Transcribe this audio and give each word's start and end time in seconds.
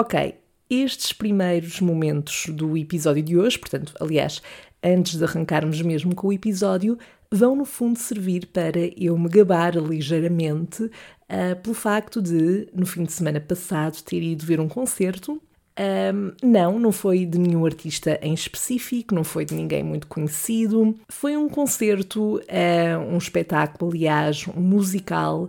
Ok, 0.00 0.36
estes 0.70 1.12
primeiros 1.12 1.80
momentos 1.80 2.46
do 2.50 2.76
episódio 2.76 3.20
de 3.20 3.36
hoje, 3.36 3.58
portanto, 3.58 3.92
aliás, 3.98 4.40
antes 4.80 5.18
de 5.18 5.24
arrancarmos 5.24 5.82
mesmo 5.82 6.14
com 6.14 6.28
o 6.28 6.32
episódio, 6.32 6.96
vão 7.32 7.56
no 7.56 7.64
fundo 7.64 7.98
servir 7.98 8.46
para 8.46 8.78
eu 8.96 9.18
me 9.18 9.28
gabar 9.28 9.74
ligeiramente 9.74 10.84
uh, 10.84 11.60
pelo 11.60 11.74
facto 11.74 12.22
de, 12.22 12.68
no 12.72 12.86
fim 12.86 13.02
de 13.02 13.12
semana 13.12 13.40
passado, 13.40 14.00
ter 14.04 14.22
ido 14.22 14.46
ver 14.46 14.60
um 14.60 14.68
concerto. 14.68 15.42
Um, 15.76 16.30
não, 16.46 16.78
não 16.78 16.92
foi 16.92 17.26
de 17.26 17.36
nenhum 17.36 17.66
artista 17.66 18.20
em 18.22 18.32
específico, 18.32 19.12
não 19.12 19.24
foi 19.24 19.44
de 19.44 19.56
ninguém 19.56 19.82
muito 19.82 20.06
conhecido. 20.06 20.94
Foi 21.08 21.36
um 21.36 21.48
concerto, 21.48 22.36
uh, 22.36 23.12
um 23.12 23.18
espetáculo, 23.18 23.90
aliás, 23.90 24.46
um 24.56 24.60
musical 24.60 25.48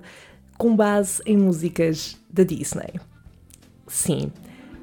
com 0.57 0.75
base 0.75 1.21
em 1.23 1.37
músicas 1.37 2.17
da 2.31 2.41
Disney. 2.41 2.99
Sim, 3.89 4.31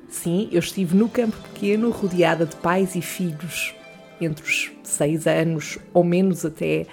sim, 0.08 0.48
eu 0.50 0.58
estive 0.58 0.96
no 0.96 1.08
campo 1.08 1.36
pequeno 1.54 1.90
rodeada 1.90 2.44
de 2.44 2.56
pais 2.56 2.96
e 2.96 3.00
filhos 3.00 3.74
entre 4.20 4.44
os 4.44 4.70
6 4.82 5.26
anos 5.26 5.78
ou 5.94 6.02
menos 6.02 6.44
até 6.44 6.86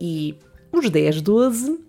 e 0.00 0.36
uns 0.72 0.90
10, 0.90 1.22
12. 1.22 1.70
Uh, 1.70 1.80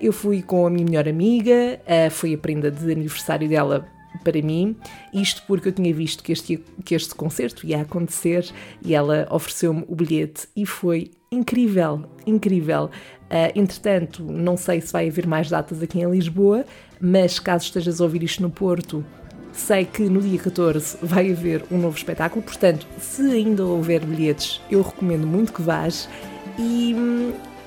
eu 0.00 0.12
fui 0.12 0.40
com 0.40 0.66
a 0.66 0.70
minha 0.70 0.84
melhor 0.84 1.06
amiga, 1.08 1.80
uh, 1.82 2.10
foi 2.10 2.32
a 2.32 2.38
prenda 2.38 2.70
de 2.70 2.90
aniversário 2.90 3.48
dela 3.48 3.86
para 4.22 4.40
mim, 4.40 4.76
isto 5.12 5.42
porque 5.46 5.68
eu 5.68 5.72
tinha 5.72 5.92
visto 5.92 6.22
que 6.22 6.32
este, 6.32 6.62
que 6.84 6.94
este 6.94 7.14
concerto 7.14 7.66
ia 7.66 7.82
acontecer 7.82 8.48
e 8.82 8.94
ela 8.94 9.26
ofereceu-me 9.30 9.84
o 9.88 9.94
bilhete 9.94 10.48
e 10.56 10.64
foi 10.64 11.10
incrível, 11.30 12.04
incrível. 12.26 12.90
Uh, 13.34 13.50
entretanto, 13.56 14.22
não 14.22 14.56
sei 14.56 14.80
se 14.80 14.92
vai 14.92 15.08
haver 15.08 15.26
mais 15.26 15.50
datas 15.50 15.82
aqui 15.82 15.98
em 15.98 16.08
Lisboa, 16.08 16.64
mas 17.00 17.40
caso 17.40 17.64
estejas 17.64 18.00
a 18.00 18.04
ouvir 18.04 18.22
isto 18.22 18.40
no 18.40 18.48
Porto, 18.48 19.04
sei 19.52 19.84
que 19.84 20.04
no 20.04 20.20
dia 20.20 20.38
14 20.38 20.98
vai 21.02 21.32
haver 21.32 21.64
um 21.68 21.76
novo 21.78 21.96
espetáculo, 21.96 22.44
portanto, 22.44 22.86
se 23.00 23.22
ainda 23.22 23.64
houver 23.64 24.06
bilhetes, 24.06 24.60
eu 24.70 24.82
recomendo 24.82 25.26
muito 25.26 25.52
que 25.52 25.62
vás. 25.62 26.08
E, 26.56 26.94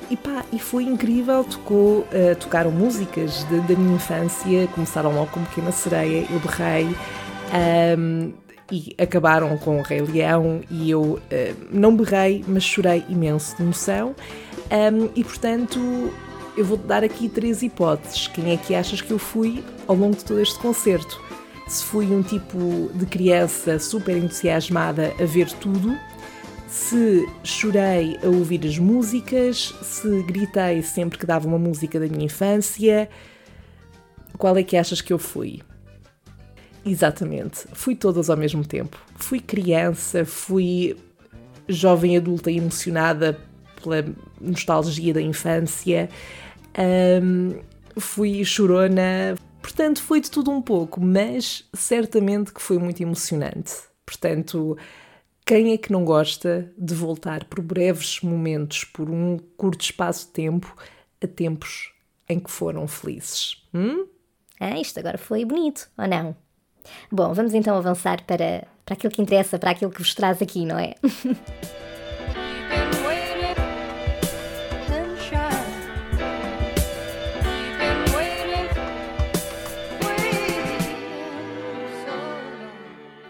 e 0.09 0.15
pá, 0.15 0.45
e 0.53 0.57
foi 0.57 0.85
incrível, 0.85 1.43
tocou, 1.43 1.99
uh, 1.99 2.35
tocaram 2.39 2.71
músicas 2.71 3.43
da 3.43 3.75
minha 3.75 3.97
infância, 3.97 4.67
começaram 4.67 5.13
logo 5.13 5.31
com 5.31 5.43
Pequena 5.43 5.73
Sereia, 5.73 6.25
eu 6.31 6.39
berrei. 6.39 6.87
Um, 7.97 8.31
e 8.71 8.93
acabaram 8.97 9.57
com 9.57 9.79
o 9.79 9.81
Rei 9.81 10.01
Leão 10.01 10.61
e 10.69 10.89
eu 10.89 11.01
uh, 11.01 11.19
não 11.71 11.95
berrei, 11.95 12.43
mas 12.47 12.63
chorei 12.63 13.03
imenso 13.09 13.55
de 13.57 13.63
emoção. 13.63 14.15
Um, 14.71 15.09
e 15.15 15.23
portanto, 15.23 15.79
eu 16.57 16.65
vou-te 16.65 16.85
dar 16.85 17.03
aqui 17.03 17.29
três 17.29 17.61
hipóteses. 17.61 18.27
Quem 18.27 18.51
é 18.51 18.57
que 18.57 18.75
achas 18.75 19.01
que 19.01 19.11
eu 19.11 19.19
fui 19.19 19.63
ao 19.87 19.95
longo 19.95 20.15
de 20.15 20.25
todo 20.25 20.41
este 20.41 20.59
concerto? 20.59 21.21
Se 21.67 21.83
fui 21.83 22.05
um 22.07 22.23
tipo 22.23 22.89
de 22.93 23.05
criança 23.05 23.77
super 23.79 24.17
entusiasmada 24.17 25.13
a 25.19 25.25
ver 25.25 25.51
tudo, 25.53 25.95
se 26.67 27.27
chorei 27.43 28.17
a 28.23 28.27
ouvir 28.27 28.65
as 28.65 28.77
músicas, 28.77 29.73
se 29.81 30.23
gritei 30.23 30.81
sempre 30.81 31.17
que 31.17 31.25
dava 31.25 31.47
uma 31.47 31.59
música 31.59 31.99
da 31.99 32.07
minha 32.07 32.25
infância, 32.25 33.09
qual 34.37 34.55
é 34.57 34.63
que 34.63 34.77
achas 34.77 35.01
que 35.01 35.11
eu 35.11 35.19
fui? 35.19 35.61
Exatamente, 36.85 37.65
fui 37.73 37.95
todas 37.95 38.29
ao 38.29 38.37
mesmo 38.37 38.65
tempo. 38.65 38.97
Fui 39.15 39.39
criança, 39.39 40.23
fui 40.25 40.95
jovem 41.67 42.15
adulta 42.15 42.49
emocionada 42.49 43.37
pela 43.87 44.05
nostalgia 44.41 45.13
da 45.13 45.21
infância, 45.21 46.09
um, 47.23 47.59
fui 47.97 48.43
chorona, 48.43 49.35
portanto 49.61 50.03
foi 50.03 50.19
de 50.19 50.29
tudo 50.29 50.51
um 50.51 50.61
pouco, 50.61 50.99
mas 51.01 51.63
certamente 51.73 52.53
que 52.53 52.61
foi 52.61 52.77
muito 52.77 53.01
emocionante. 53.01 53.73
Portanto, 54.05 54.77
quem 55.45 55.73
é 55.73 55.77
que 55.77 55.91
não 55.91 56.03
gosta 56.03 56.71
de 56.77 56.93
voltar 56.93 57.45
por 57.45 57.61
breves 57.61 58.21
momentos, 58.21 58.83
por 58.83 59.09
um 59.09 59.37
curto 59.55 59.81
espaço 59.81 60.27
de 60.27 60.33
tempo, 60.33 60.75
a 61.23 61.27
tempos 61.27 61.93
em 62.27 62.39
que 62.39 62.51
foram 62.51 62.87
felizes? 62.87 63.63
Hum? 63.73 64.05
Ah, 64.59 64.79
isto 64.79 64.99
agora 64.99 65.17
foi 65.17 65.45
bonito, 65.45 65.89
ou 65.97 66.07
não? 66.07 66.35
Bom, 67.11 67.33
vamos 67.33 67.53
então 67.53 67.77
avançar 67.77 68.23
para, 68.25 68.65
para 68.85 68.93
aquilo 68.93 69.11
que 69.11 69.21
interessa, 69.21 69.59
para 69.59 69.71
aquilo 69.71 69.91
que 69.91 69.99
vos 69.99 70.15
traz 70.15 70.41
aqui, 70.41 70.65
não 70.65 70.79
é? 70.79 70.95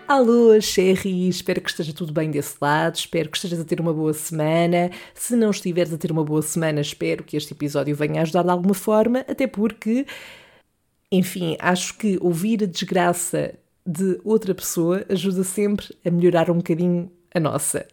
Alô, 0.07 0.57
Sherry, 0.61 1.27
espero 1.27 1.59
que 1.59 1.69
esteja 1.69 1.91
tudo 1.91 2.13
bem 2.13 2.31
desse 2.31 2.55
lado, 2.61 2.95
espero 2.95 3.29
que 3.29 3.35
estejas 3.35 3.59
a 3.59 3.65
ter 3.65 3.81
uma 3.81 3.91
boa 3.91 4.13
semana. 4.13 4.89
Se 5.13 5.35
não 5.35 5.51
estiveres 5.51 5.91
a 5.91 5.97
ter 5.97 6.13
uma 6.13 6.23
boa 6.23 6.41
semana, 6.41 6.79
espero 6.79 7.25
que 7.25 7.35
este 7.35 7.51
episódio 7.51 7.93
venha 7.93 8.21
ajudar 8.21 8.43
de 8.43 8.49
alguma 8.49 8.73
forma, 8.73 9.25
até 9.27 9.45
porque, 9.47 10.05
enfim, 11.11 11.57
acho 11.59 11.97
que 11.97 12.17
ouvir 12.21 12.63
a 12.63 12.65
desgraça 12.65 13.53
de 13.85 14.17
outra 14.23 14.55
pessoa 14.55 15.03
ajuda 15.09 15.43
sempre 15.43 15.93
a 16.05 16.09
melhorar 16.09 16.49
um 16.49 16.55
bocadinho 16.55 17.11
a 17.35 17.39
nossa. 17.41 17.85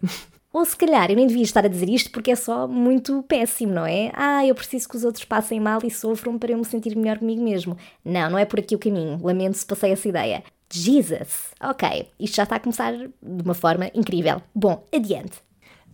Ou 0.52 0.64
se 0.64 0.76
calhar 0.76 1.10
eu 1.10 1.16
nem 1.16 1.26
devia 1.26 1.42
estar 1.42 1.64
a 1.64 1.68
dizer 1.68 1.88
isto 1.88 2.12
porque 2.12 2.30
é 2.30 2.36
só 2.36 2.68
muito 2.68 3.24
péssimo, 3.24 3.72
não 3.72 3.84
é? 3.84 4.12
Ah, 4.14 4.46
eu 4.46 4.54
preciso 4.54 4.88
que 4.88 4.96
os 4.96 5.02
outros 5.02 5.24
passem 5.24 5.58
mal 5.58 5.80
e 5.82 5.90
sofram 5.90 6.38
para 6.38 6.52
eu 6.52 6.58
me 6.58 6.64
sentir 6.64 6.94
melhor 6.94 7.18
comigo 7.18 7.42
mesmo. 7.42 7.76
Não, 8.04 8.30
não 8.30 8.38
é 8.38 8.44
por 8.44 8.60
aqui 8.60 8.76
o 8.76 8.78
caminho. 8.78 9.18
Lamento 9.20 9.58
se 9.58 9.66
passei 9.66 9.90
essa 9.90 10.08
ideia. 10.08 10.44
Jesus! 10.76 11.54
Ok, 11.62 12.08
isto 12.18 12.34
já 12.34 12.42
está 12.42 12.56
a 12.56 12.60
começar 12.60 12.92
de 12.92 13.12
uma 13.22 13.54
forma 13.54 13.90
incrível. 13.94 14.42
Bom, 14.52 14.84
adiante. 14.92 15.38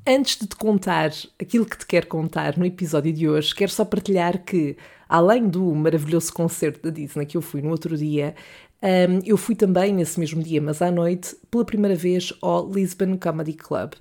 Antes 0.07 0.39
de 0.39 0.47
te 0.47 0.57
contar 0.57 1.11
aquilo 1.39 1.67
que 1.67 1.77
te 1.77 1.87
quero 1.87 2.07
contar 2.07 2.57
no 2.57 2.65
episódio 2.65 3.13
de 3.13 3.29
hoje, 3.29 3.55
quero 3.55 3.71
só 3.71 3.85
partilhar 3.85 4.43
que, 4.43 4.79
além 5.07 5.47
do 5.47 5.75
maravilhoso 5.75 6.33
concerto 6.33 6.83
da 6.83 6.91
Disney 6.91 7.27
que 7.27 7.37
eu 7.37 7.43
fui 7.43 7.61
no 7.61 7.69
outro 7.69 7.95
dia, 7.95 8.35
um, 8.83 9.21
eu 9.27 9.37
fui 9.37 9.55
também 9.55 9.93
nesse 9.93 10.19
mesmo 10.19 10.43
dia, 10.43 10.63
mas 10.63 10.81
à 10.81 10.91
noite, 10.91 11.37
pela 11.51 11.65
primeira 11.67 11.95
vez 11.95 12.33
ao 12.41 12.67
Lisbon 12.67 13.19
Comedy 13.19 13.53
Club. 13.53 13.93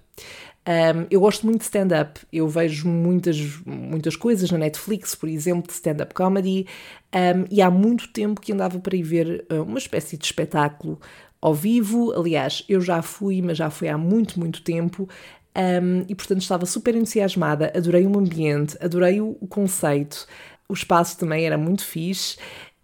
Um, 0.70 1.08
eu 1.10 1.20
gosto 1.20 1.48
muito 1.48 1.62
de 1.62 1.64
stand-up, 1.64 2.20
eu 2.32 2.48
vejo 2.48 2.88
muitas, 2.88 3.40
muitas 3.66 4.16
coisas 4.16 4.52
na 4.52 4.60
Netflix, 4.60 5.16
por 5.16 5.28
exemplo, 5.28 5.66
de 5.66 5.74
stand-up 5.74 6.14
comedy, 6.14 6.68
um, 7.12 7.48
e 7.50 7.60
há 7.60 7.72
muito 7.72 8.08
tempo 8.10 8.40
que 8.40 8.54
andava 8.54 8.78
para 8.78 8.96
ir 8.96 9.02
ver 9.02 9.48
uh, 9.52 9.64
uma 9.64 9.80
espécie 9.80 10.16
de 10.16 10.26
espetáculo 10.26 11.02
ao 11.42 11.56
vivo. 11.56 12.14
Aliás, 12.14 12.64
eu 12.70 12.80
já 12.82 13.02
fui, 13.02 13.42
mas 13.42 13.58
já 13.58 13.72
foi 13.72 13.88
há 13.88 13.98
muito, 13.98 14.40
muito 14.40 14.62
tempo. 14.62 15.10
Um, 15.58 16.06
e 16.08 16.14
portanto 16.14 16.42
estava 16.42 16.68
super 16.68 16.96
entusiasmada, 16.96 17.74
adorei 17.76 18.06
o 18.06 18.20
ambiente, 18.20 18.78
adorei 18.80 19.20
o, 19.20 19.36
o 19.42 19.48
conceito, 19.48 20.28
o 20.70 20.74
espaço 20.74 21.18
também 21.18 21.46
era 21.46 21.58
muito 21.58 21.84
fixe. 21.84 22.38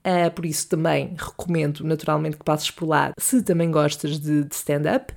Uh, 0.04 0.32
por 0.32 0.46
isso 0.46 0.68
também 0.70 1.16
recomendo 1.16 1.84
naturalmente 1.84 2.38
que 2.38 2.44
passes 2.44 2.70
por 2.72 2.88
lá 2.88 3.12
se 3.20 3.44
também 3.44 3.70
gostas 3.70 4.20
de, 4.20 4.44
de 4.44 4.56
stand-up. 4.56 5.14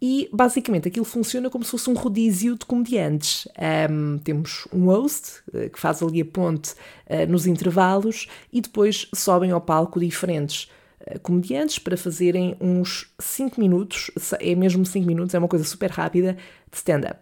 E 0.00 0.28
basicamente 0.32 0.88
aquilo 0.88 1.06
funciona 1.06 1.48
como 1.48 1.64
se 1.64 1.70
fosse 1.70 1.88
um 1.88 1.94
rodízio 1.94 2.54
de 2.56 2.66
comediantes. 2.66 3.48
Um, 3.90 4.18
temos 4.18 4.68
um 4.72 4.86
host 4.86 5.40
uh, 5.48 5.70
que 5.70 5.78
faz 5.78 6.02
ali 6.02 6.20
a 6.20 6.24
ponte 6.24 6.72
uh, 6.72 7.26
nos 7.28 7.46
intervalos 7.46 8.28
e 8.52 8.60
depois 8.60 9.08
sobem 9.14 9.52
ao 9.52 9.60
palco 9.60 9.98
diferentes 9.98 10.68
uh, 11.00 11.18
comediantes 11.20 11.78
para 11.78 11.96
fazerem 11.96 12.56
uns 12.60 13.10
5 13.18 13.58
minutos, 13.58 14.10
é 14.38 14.54
mesmo 14.54 14.84
5 14.84 15.06
minutos, 15.06 15.34
é 15.34 15.38
uma 15.38 15.48
coisa 15.48 15.64
super 15.64 15.90
rápida, 15.90 16.36
de 16.70 16.76
stand-up. 16.76 17.20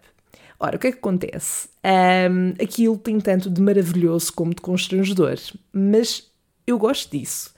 Ora, 0.59 0.75
o 0.75 0.79
que 0.79 0.87
é 0.87 0.91
que 0.91 0.97
acontece? 0.97 1.69
Um, 2.29 2.51
aquilo 2.61 2.97
tem 2.97 3.19
tanto 3.19 3.49
de 3.49 3.61
maravilhoso 3.61 4.33
como 4.33 4.53
de 4.53 4.61
constrangedor, 4.61 5.37
mas 5.71 6.29
eu 6.65 6.77
gosto 6.77 7.11
disso. 7.11 7.53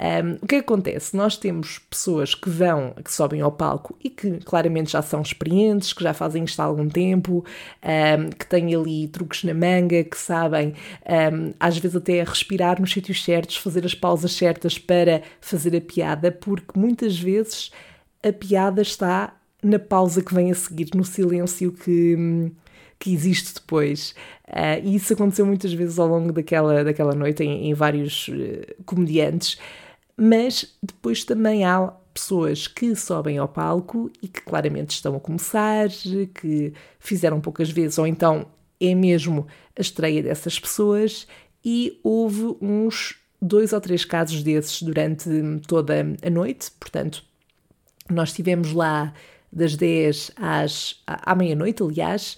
Um, 0.00 0.32
o 0.42 0.46
que, 0.46 0.56
é 0.56 0.58
que 0.58 0.64
acontece? 0.64 1.16
Nós 1.16 1.36
temos 1.36 1.78
pessoas 1.78 2.34
que 2.34 2.50
vão, 2.50 2.94
que 3.02 3.12
sobem 3.12 3.40
ao 3.40 3.52
palco 3.52 3.96
e 4.02 4.10
que 4.10 4.38
claramente 4.38 4.90
já 4.90 5.00
são 5.00 5.22
experientes, 5.22 5.92
que 5.92 6.02
já 6.02 6.12
fazem 6.12 6.42
isto 6.44 6.58
há 6.60 6.64
algum 6.64 6.88
tempo, 6.88 7.44
um, 7.82 8.30
que 8.30 8.46
têm 8.46 8.74
ali 8.74 9.06
truques 9.06 9.44
na 9.44 9.54
manga, 9.54 10.02
que 10.02 10.18
sabem 10.18 10.74
um, 11.08 11.54
às 11.60 11.78
vezes 11.78 11.96
até 11.96 12.24
respirar 12.24 12.80
nos 12.80 12.92
sítios 12.92 13.22
certos, 13.24 13.56
fazer 13.56 13.84
as 13.86 13.94
pausas 13.94 14.32
certas 14.32 14.78
para 14.78 15.22
fazer 15.40 15.76
a 15.76 15.80
piada, 15.80 16.32
porque 16.32 16.78
muitas 16.78 17.18
vezes 17.18 17.70
a 18.22 18.32
piada 18.32 18.82
está 18.82 19.32
na 19.62 19.78
pausa 19.78 20.22
que 20.22 20.34
vem 20.34 20.50
a 20.50 20.54
seguir, 20.54 20.88
no 20.94 21.04
silêncio 21.04 21.70
que, 21.72 22.50
que 22.98 23.14
existe 23.14 23.54
depois. 23.54 24.14
Uh, 24.48 24.82
e 24.82 24.96
isso 24.96 25.12
aconteceu 25.12 25.46
muitas 25.46 25.72
vezes 25.72 25.98
ao 26.00 26.08
longo 26.08 26.32
daquela, 26.32 26.82
daquela 26.82 27.14
noite 27.14 27.44
em, 27.44 27.70
em 27.70 27.74
vários 27.74 28.28
uh, 28.28 28.84
comediantes 28.84 29.56
mas 30.16 30.76
depois 30.82 31.24
também 31.24 31.64
há 31.64 31.92
pessoas 32.12 32.68
que 32.68 32.94
sobem 32.94 33.38
ao 33.38 33.48
palco 33.48 34.10
e 34.22 34.28
que 34.28 34.40
claramente 34.40 34.90
estão 34.90 35.16
a 35.16 35.20
começar, 35.20 35.88
que 36.34 36.72
fizeram 37.00 37.40
poucas 37.40 37.70
vezes, 37.70 37.98
ou 37.98 38.06
então 38.06 38.46
é 38.80 38.94
mesmo 38.94 39.46
a 39.76 39.80
estreia 39.80 40.22
dessas 40.22 40.58
pessoas, 40.58 41.26
e 41.64 41.98
houve 42.02 42.56
uns 42.60 43.16
dois 43.40 43.72
ou 43.72 43.80
três 43.80 44.04
casos 44.04 44.42
desses 44.42 44.82
durante 44.82 45.28
toda 45.66 45.94
a 46.22 46.30
noite, 46.30 46.70
portanto, 46.78 47.24
nós 48.08 48.30
estivemos 48.30 48.72
lá 48.72 49.12
das 49.52 49.76
10 49.76 50.32
às, 50.36 51.02
à 51.06 51.34
meia-noite, 51.34 51.82
aliás, 51.82 52.36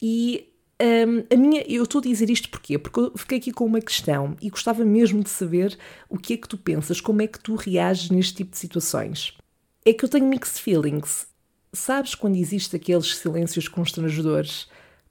e 0.00 0.51
um, 0.82 1.24
a 1.32 1.36
minha, 1.36 1.64
eu 1.68 1.84
estou 1.84 2.00
a 2.00 2.02
dizer 2.02 2.28
isto 2.28 2.48
porquê? 2.48 2.76
Porque 2.76 2.98
eu 2.98 3.12
fiquei 3.16 3.38
aqui 3.38 3.52
com 3.52 3.64
uma 3.64 3.80
questão 3.80 4.36
e 4.42 4.50
gostava 4.50 4.84
mesmo 4.84 5.22
de 5.22 5.30
saber 5.30 5.78
o 6.08 6.18
que 6.18 6.34
é 6.34 6.36
que 6.36 6.48
tu 6.48 6.58
pensas, 6.58 7.00
como 7.00 7.22
é 7.22 7.26
que 7.28 7.38
tu 7.38 7.54
reages 7.54 8.10
neste 8.10 8.34
tipo 8.34 8.50
de 8.50 8.58
situações. 8.58 9.36
É 9.84 9.92
que 9.92 10.04
eu 10.04 10.08
tenho 10.08 10.26
mixed 10.26 10.60
feelings. 10.60 11.28
Sabes 11.72 12.16
quando 12.16 12.34
existe 12.34 12.74
aqueles 12.74 13.16
silêncios 13.16 13.68
constrangedores 13.68 14.68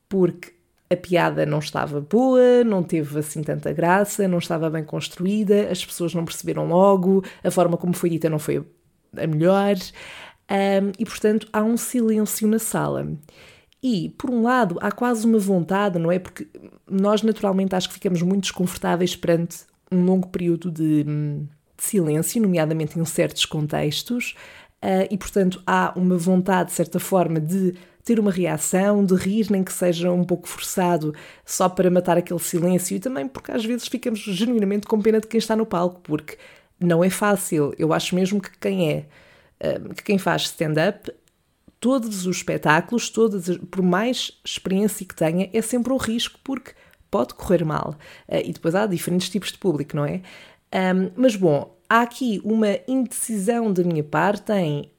porque 0.10 0.54
a 0.90 0.96
piada 0.98 1.46
não 1.46 1.60
estava 1.60 2.02
boa, 2.02 2.66
não 2.66 2.84
teve 2.84 3.20
assim 3.20 3.42
tanta 3.42 3.72
graça, 3.72 4.28
não 4.28 4.40
estava 4.40 4.70
bem 4.70 4.84
construída, 4.84 5.70
as 5.72 5.86
pessoas 5.86 6.14
não 6.14 6.26
perceberam 6.26 6.68
logo, 6.68 7.24
a 7.42 7.50
forma 7.50 7.78
como 7.78 7.94
foi 7.94 8.10
dita 8.10 8.30
não 8.30 8.40
foi 8.40 8.62
a 9.16 9.26
melhor, 9.26 9.76
um, 10.52 10.92
e 11.00 11.06
portanto 11.06 11.48
há 11.54 11.64
um 11.64 11.78
silêncio 11.78 12.46
na 12.46 12.60
sala. 12.60 13.08
E, 13.84 14.10
por 14.10 14.30
um 14.30 14.44
lado, 14.44 14.78
há 14.80 14.92
quase 14.92 15.26
uma 15.26 15.40
vontade, 15.40 15.98
não 15.98 16.12
é? 16.12 16.20
Porque 16.20 16.48
nós, 16.88 17.24
naturalmente, 17.24 17.76
acho 17.76 17.88
que 17.88 17.96
ficamos 17.96 18.22
muito 18.22 18.44
desconfortáveis 18.44 19.16
perante 19.16 19.60
um 19.92 20.04
longo 20.06 20.28
período 20.28 20.70
de, 20.70 21.04
de 21.04 21.48
silêncio, 21.78 22.42
nomeadamente 22.42 23.00
em 23.00 23.06
certos 23.06 23.44
contextos, 23.46 24.36
uh, 24.84 25.08
e, 25.10 25.18
portanto, 25.18 25.62
há 25.66 25.94
uma 25.96 26.16
vontade, 26.16 26.70
de 26.70 26.76
certa 26.76 27.00
forma, 27.00 27.40
de 27.40 27.74
ter 28.04 28.20
uma 28.20 28.32
reação, 28.32 29.04
de 29.04 29.16
rir, 29.16 29.48
nem 29.50 29.64
que 29.64 29.74
seja 29.74 30.12
um 30.12 30.24
pouco 30.24 30.48
forçado, 30.48 31.14
só 31.46 31.68
para 31.68 31.90
matar 31.90 32.18
aquele 32.18 32.40
silêncio, 32.40 32.96
e 32.96 33.00
também 33.00 33.28
porque 33.28 33.52
às 33.52 33.66
vezes 33.66 33.88
ficamos 33.88 34.20
genuinamente 34.20 34.88
com 34.88 35.02
pena 35.02 35.20
de 35.20 35.28
quem 35.28 35.38
está 35.40 35.56
no 35.56 35.66
palco, 35.66 36.02
porque 36.02 36.38
não 36.80 37.04
é 37.04 37.10
fácil. 37.10 37.74
Eu 37.78 37.94
acho 37.94 38.14
mesmo 38.16 38.40
que 38.40 38.52
quem 38.60 38.92
é, 38.92 39.06
uh, 39.64 39.94
que 39.96 40.04
quem 40.04 40.18
faz 40.20 40.44
stand-up 40.44 41.12
todos 41.82 42.28
os 42.28 42.38
espetáculos, 42.38 43.10
todas, 43.10 43.58
por 43.70 43.82
mais 43.82 44.40
experiência 44.46 45.06
que 45.06 45.16
tenha, 45.16 45.50
é 45.52 45.62
sempre 45.64 45.92
um 45.92 45.98
risco 45.98 46.40
porque 46.44 46.74
pode 47.10 47.34
correr 47.34 47.66
mal. 47.66 47.96
Uh, 48.30 48.38
e 48.46 48.54
depois 48.54 48.76
há 48.76 48.86
diferentes 48.86 49.28
tipos 49.28 49.52
de 49.52 49.58
público, 49.58 49.98
não 49.98 50.06
é? 50.06 50.22
Um, 50.74 51.12
mas 51.18 51.36
bom, 51.36 51.76
há 51.90 52.04
aqui 52.04 52.40
uma 52.46 52.78
indecisão 52.88 53.74
da 53.74 53.84
minha 53.84 54.04
parte 54.04 54.54
em 54.54 54.92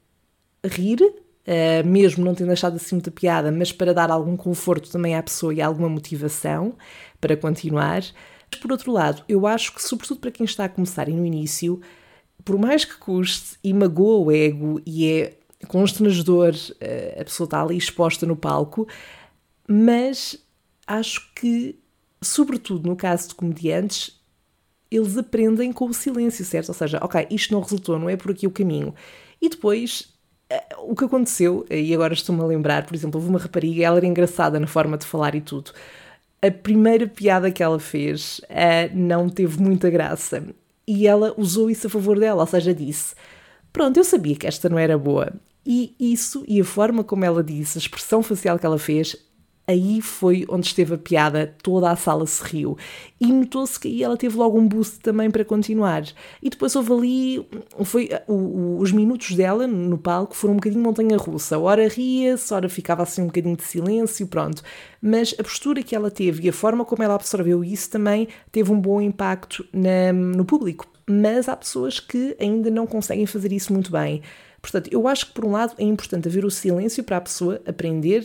rir, 0.66 1.00
uh, 1.00 1.86
mesmo 1.86 2.24
não 2.24 2.34
tendo 2.34 2.50
achado 2.50 2.74
assim 2.74 2.96
muita 2.96 3.12
piada, 3.12 3.52
mas 3.52 3.70
para 3.72 3.94
dar 3.94 4.10
algum 4.10 4.36
conforto 4.36 4.90
também 4.90 5.14
à 5.14 5.22
pessoa 5.22 5.54
e 5.54 5.62
alguma 5.62 5.88
motivação 5.88 6.74
para 7.20 7.36
continuar. 7.36 8.02
Mas, 8.50 8.60
por 8.60 8.72
outro 8.72 8.90
lado, 8.90 9.22
eu 9.28 9.46
acho 9.46 9.72
que, 9.72 9.80
sobretudo 9.80 10.18
para 10.18 10.32
quem 10.32 10.44
está 10.44 10.64
a 10.64 10.68
começar 10.68 11.08
e 11.08 11.12
no 11.12 11.24
início, 11.24 11.80
por 12.44 12.58
mais 12.58 12.84
que 12.84 12.98
custe 12.98 13.56
e 13.62 13.72
magoa 13.72 14.26
o 14.26 14.32
ego 14.32 14.82
e 14.84 15.08
é 15.08 15.38
constrangedor, 15.66 16.54
eh, 16.80 17.18
a 17.20 17.24
pessoa 17.24 17.46
está 17.46 17.62
ali 17.62 17.76
exposta 17.76 18.26
no 18.26 18.36
palco, 18.36 18.86
mas 19.68 20.36
acho 20.86 21.32
que, 21.34 21.78
sobretudo 22.20 22.88
no 22.88 22.96
caso 22.96 23.28
de 23.28 23.34
comediantes, 23.34 24.20
eles 24.90 25.16
aprendem 25.16 25.72
com 25.72 25.86
o 25.86 25.94
silêncio, 25.94 26.44
certo? 26.44 26.68
Ou 26.68 26.74
seja, 26.74 26.98
ok, 27.02 27.26
isto 27.30 27.54
não 27.54 27.60
resultou, 27.60 27.98
não 27.98 28.08
é 28.08 28.16
por 28.16 28.30
aqui 28.30 28.46
o 28.46 28.50
caminho. 28.50 28.94
E 29.40 29.48
depois, 29.48 30.12
eh, 30.50 30.76
o 30.78 30.94
que 30.94 31.04
aconteceu, 31.04 31.64
e 31.70 31.94
agora 31.94 32.12
estou-me 32.14 32.42
a 32.42 32.46
lembrar, 32.46 32.86
por 32.86 32.94
exemplo, 32.94 33.18
houve 33.18 33.30
uma 33.30 33.38
rapariga, 33.38 33.84
ela 33.84 33.96
era 33.96 34.06
engraçada 34.06 34.60
na 34.60 34.66
forma 34.66 34.98
de 34.98 35.06
falar 35.06 35.34
e 35.34 35.40
tudo. 35.40 35.72
A 36.42 36.50
primeira 36.50 37.06
piada 37.06 37.50
que 37.50 37.62
ela 37.62 37.78
fez 37.78 38.40
uh, 38.40 38.94
não 38.94 39.28
teve 39.28 39.62
muita 39.62 39.88
graça. 39.88 40.44
E 40.86 41.06
ela 41.06 41.32
usou 41.38 41.70
isso 41.70 41.86
a 41.86 41.90
favor 41.90 42.18
dela, 42.18 42.40
ou 42.40 42.46
seja, 42.46 42.74
disse: 42.74 43.14
Pronto, 43.72 43.96
eu 43.96 44.04
sabia 44.04 44.36
que 44.36 44.46
esta 44.46 44.68
não 44.68 44.78
era 44.78 44.98
boa. 44.98 45.32
E 45.64 45.94
isso, 45.98 46.44
e 46.48 46.60
a 46.60 46.64
forma 46.64 47.04
como 47.04 47.24
ela 47.24 47.42
disse, 47.42 47.78
a 47.78 47.80
expressão 47.80 48.22
facial 48.22 48.58
que 48.58 48.66
ela 48.66 48.78
fez, 48.78 49.16
aí 49.66 50.00
foi 50.00 50.44
onde 50.48 50.66
esteve 50.66 50.94
a 50.94 50.98
piada, 50.98 51.54
toda 51.62 51.90
a 51.90 51.96
sala 51.96 52.26
se 52.26 52.42
riu. 52.42 52.76
E 53.20 53.32
notou-se 53.32 53.78
que 53.78 53.88
aí 53.88 54.02
ela 54.02 54.16
teve 54.16 54.36
logo 54.36 54.58
um 54.58 54.66
boost 54.66 54.98
também 55.00 55.30
para 55.30 55.44
continuar. 55.44 56.04
E 56.42 56.50
depois 56.50 56.74
houve 56.74 56.92
ali, 56.92 57.48
foi, 57.84 58.10
o, 58.26 58.32
o, 58.32 58.78
os 58.78 58.90
minutos 58.92 59.34
dela 59.36 59.66
no 59.66 59.96
palco 59.96 60.34
foram 60.34 60.54
um 60.54 60.56
bocadinho 60.56 60.82
montanha-russa. 60.82 61.58
Ora 61.58 61.86
ria-se, 61.88 62.52
ora 62.52 62.68
ficava 62.68 63.02
assim 63.02 63.22
um 63.22 63.26
bocadinho 63.26 63.56
de 63.56 63.62
silêncio, 63.62 64.26
pronto. 64.26 64.62
Mas 65.00 65.34
a 65.38 65.42
postura 65.42 65.82
que 65.82 65.94
ela 65.94 66.10
teve 66.10 66.44
e 66.44 66.48
a 66.48 66.52
forma 66.52 66.84
como 66.84 67.02
ela 67.02 67.14
absorveu 67.14 67.62
isso 67.62 67.90
também 67.90 68.28
teve 68.50 68.72
um 68.72 68.80
bom 68.80 69.00
impacto 69.00 69.64
na, 69.72 70.12
no 70.12 70.44
público. 70.44 70.86
Mas 71.08 71.48
há 71.48 71.56
pessoas 71.56 72.00
que 72.00 72.36
ainda 72.40 72.70
não 72.70 72.86
conseguem 72.86 73.26
fazer 73.26 73.52
isso 73.52 73.72
muito 73.72 73.90
bem. 73.90 74.22
Portanto, 74.62 74.88
eu 74.92 75.08
acho 75.08 75.26
que 75.26 75.32
por 75.32 75.44
um 75.44 75.50
lado 75.50 75.74
é 75.76 75.82
importante 75.82 76.28
haver 76.28 76.44
o 76.44 76.50
silêncio 76.50 77.02
para 77.02 77.16
a 77.16 77.20
pessoa 77.20 77.60
aprender 77.66 78.24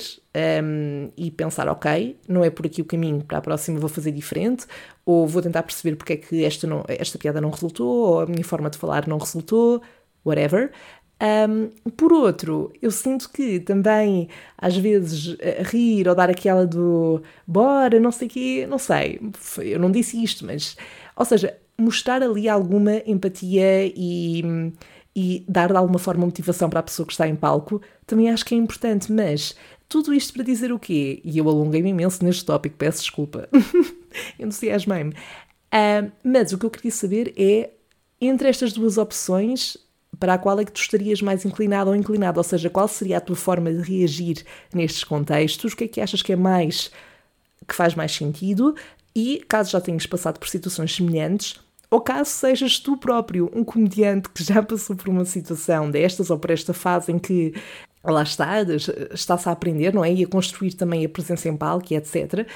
um, 0.63 1.09
e 1.17 1.31
pensar, 1.31 1.67
ok, 1.67 2.15
não 2.27 2.43
é 2.43 2.51
por 2.51 2.67
aqui 2.67 2.79
o 2.79 2.85
caminho, 2.85 3.23
para 3.23 3.39
a 3.39 3.41
próxima 3.41 3.79
vou 3.79 3.89
fazer 3.89 4.11
diferente, 4.11 4.67
ou 5.03 5.25
vou 5.25 5.41
tentar 5.41 5.63
perceber 5.63 5.95
porque 5.95 6.13
é 6.13 6.17
que 6.17 6.45
esta, 6.45 6.67
não, 6.67 6.85
esta 6.87 7.17
piada 7.17 7.41
não 7.41 7.49
resultou, 7.49 7.87
ou 7.87 8.19
a 8.21 8.25
minha 8.27 8.43
forma 8.43 8.69
de 8.69 8.77
falar 8.77 9.07
não 9.07 9.17
resultou, 9.17 9.81
whatever. 10.23 10.71
Um, 11.19 11.69
por 11.91 12.13
outro, 12.13 12.71
eu 12.79 12.91
sinto 12.91 13.31
que 13.31 13.59
também, 13.59 14.29
às 14.55 14.77
vezes, 14.77 15.35
rir 15.71 16.07
ou 16.07 16.13
dar 16.13 16.29
aquela 16.29 16.67
do 16.67 17.23
bora, 17.47 17.99
não 17.99 18.11
sei 18.11 18.27
o 18.27 18.29
quê, 18.29 18.67
não 18.69 18.77
sei, 18.77 19.19
eu 19.57 19.79
não 19.79 19.89
disse 19.89 20.23
isto, 20.23 20.45
mas, 20.45 20.77
ou 21.15 21.25
seja, 21.25 21.57
mostrar 21.79 22.21
ali 22.21 22.47
alguma 22.47 23.01
empatia 23.07 23.87
e 23.87 24.43
e 25.19 25.43
dar 25.49 25.69
de 25.69 25.75
alguma 25.75 25.97
forma 25.97 26.27
motivação 26.27 26.69
para 26.69 26.79
a 26.79 26.83
pessoa 26.83 27.03
que 27.03 27.11
está 27.11 27.27
em 27.27 27.35
palco, 27.35 27.81
também 28.05 28.29
acho 28.29 28.45
que 28.45 28.53
é 28.53 28.57
importante, 28.57 29.11
mas 29.11 29.55
tudo 29.89 30.13
isto 30.13 30.31
para 30.31 30.43
dizer 30.43 30.71
o 30.71 30.77
quê? 30.77 31.19
E 31.25 31.39
eu 31.39 31.49
alonguei-me 31.49 31.89
imenso 31.89 32.23
neste 32.23 32.45
tópico, 32.45 32.75
peço 32.77 33.01
desculpa. 33.01 33.49
Entusiasmei-me. 34.37 35.13
Uh, 35.13 36.11
mas 36.23 36.53
o 36.53 36.57
que 36.59 36.67
eu 36.67 36.69
queria 36.69 36.91
saber 36.91 37.33
é, 37.35 37.71
entre 38.21 38.47
estas 38.47 38.73
duas 38.73 38.99
opções, 38.99 39.75
para 40.19 40.35
a 40.35 40.37
qual 40.37 40.59
é 40.59 40.65
que 40.65 40.71
tu 40.71 40.81
estarias 40.81 41.19
mais 41.19 41.43
inclinado 41.45 41.89
ou 41.89 41.95
inclinado? 41.95 42.39
Ou 42.39 42.43
seja, 42.43 42.69
qual 42.69 42.87
seria 42.87 43.17
a 43.17 43.21
tua 43.21 43.35
forma 43.35 43.73
de 43.73 43.81
reagir 43.81 44.45
nestes 44.71 45.03
contextos? 45.03 45.73
O 45.73 45.75
que 45.75 45.85
é 45.85 45.87
que 45.87 45.99
achas 45.99 46.21
que 46.21 46.33
é 46.33 46.35
mais 46.35 46.91
que 47.67 47.73
faz 47.73 47.95
mais 47.95 48.11
sentido? 48.11 48.75
E 49.15 49.43
caso 49.47 49.71
já 49.71 49.81
tenhas 49.81 50.05
passado 50.05 50.37
por 50.37 50.47
situações 50.47 50.95
semelhantes, 50.95 51.59
ou 51.89 52.01
caso 52.01 52.29
sejas 52.29 52.79
tu 52.79 52.97
próprio 52.97 53.49
um 53.53 53.63
comediante 53.63 54.29
que 54.29 54.43
já 54.43 54.61
passou 54.61 54.95
por 54.95 55.09
uma 55.09 55.25
situação 55.25 55.89
destas 55.89 56.29
ou 56.29 56.37
por 56.37 56.51
esta 56.51 56.73
fase 56.73 57.11
em 57.11 57.19
que 57.19 57.53
lá 58.03 58.23
está, 58.23 58.61
está-se 59.13 59.49
a 59.49 59.51
aprender, 59.51 59.93
não 59.93 60.03
é? 60.03 60.13
E 60.13 60.23
a 60.23 60.27
construir 60.27 60.73
também 60.73 61.05
a 61.05 61.09
presença 61.09 61.49
em 61.49 61.57
palco 61.57 61.87
e 61.91 61.95
etc. 61.95 62.47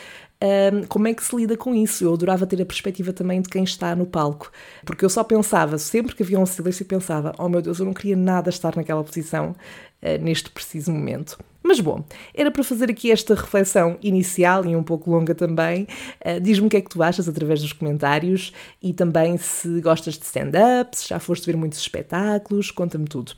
Um, 0.44 0.84
como 0.88 1.08
é 1.08 1.14
que 1.14 1.24
se 1.24 1.36
lida 1.36 1.56
com 1.56 1.76
isso? 1.76 2.04
Eu 2.04 2.14
adorava 2.14 2.48
ter 2.48 2.62
a 2.62 2.66
perspectiva 2.66 3.14
também 3.14 3.42
de 3.42 3.50
quem 3.50 3.64
está 3.64 3.96
no 3.96 4.06
palco, 4.06 4.52
porque 4.86 5.06
eu 5.06 5.10
só 5.10 5.24
pensava, 5.24 5.78
sempre 5.78 6.16
que 6.16 6.24
havia 6.24 6.40
um 6.40 6.46
silêncio, 6.46 6.86
pensava: 6.86 7.34
oh 7.38 7.48
meu 7.48 7.62
Deus, 7.62 7.80
eu 7.80 7.86
não 7.86 7.94
queria 7.94 8.16
nada 8.16 8.50
estar 8.50 8.76
naquela 8.76 9.04
posição 9.04 9.56
uh, 10.02 10.22
neste 10.22 10.50
preciso 10.50 10.92
momento. 10.92 11.38
Mas 11.64 11.80
bom, 11.80 12.04
era 12.34 12.50
para 12.50 12.64
fazer 12.64 12.90
aqui 12.90 13.12
esta 13.12 13.36
reflexão 13.36 13.98
inicial 14.02 14.66
e 14.66 14.76
um 14.76 14.84
pouco 14.84 15.12
longa 15.12 15.36
também. 15.36 15.88
Uh, 16.26 16.40
Diz-me 16.42 16.68
o 16.68 16.70
que 16.70 16.78
é 16.78 16.82
que 16.82 16.90
tu 16.90 17.02
achas 17.04 17.28
através 17.28 17.62
dos 17.62 17.74
comentários 17.74 18.52
e 18.82 18.94
também 18.94 19.38
se 19.38 19.80
gostas 19.82 20.18
de 20.18 20.26
stand-up, 20.26 20.98
se 20.98 21.10
já 21.10 21.20
foste 21.20 21.46
ver 21.46 21.56
muitos 21.56 21.80
espetáculos, 21.80 22.72
conta-me 22.72 23.06
tudo. 23.06 23.34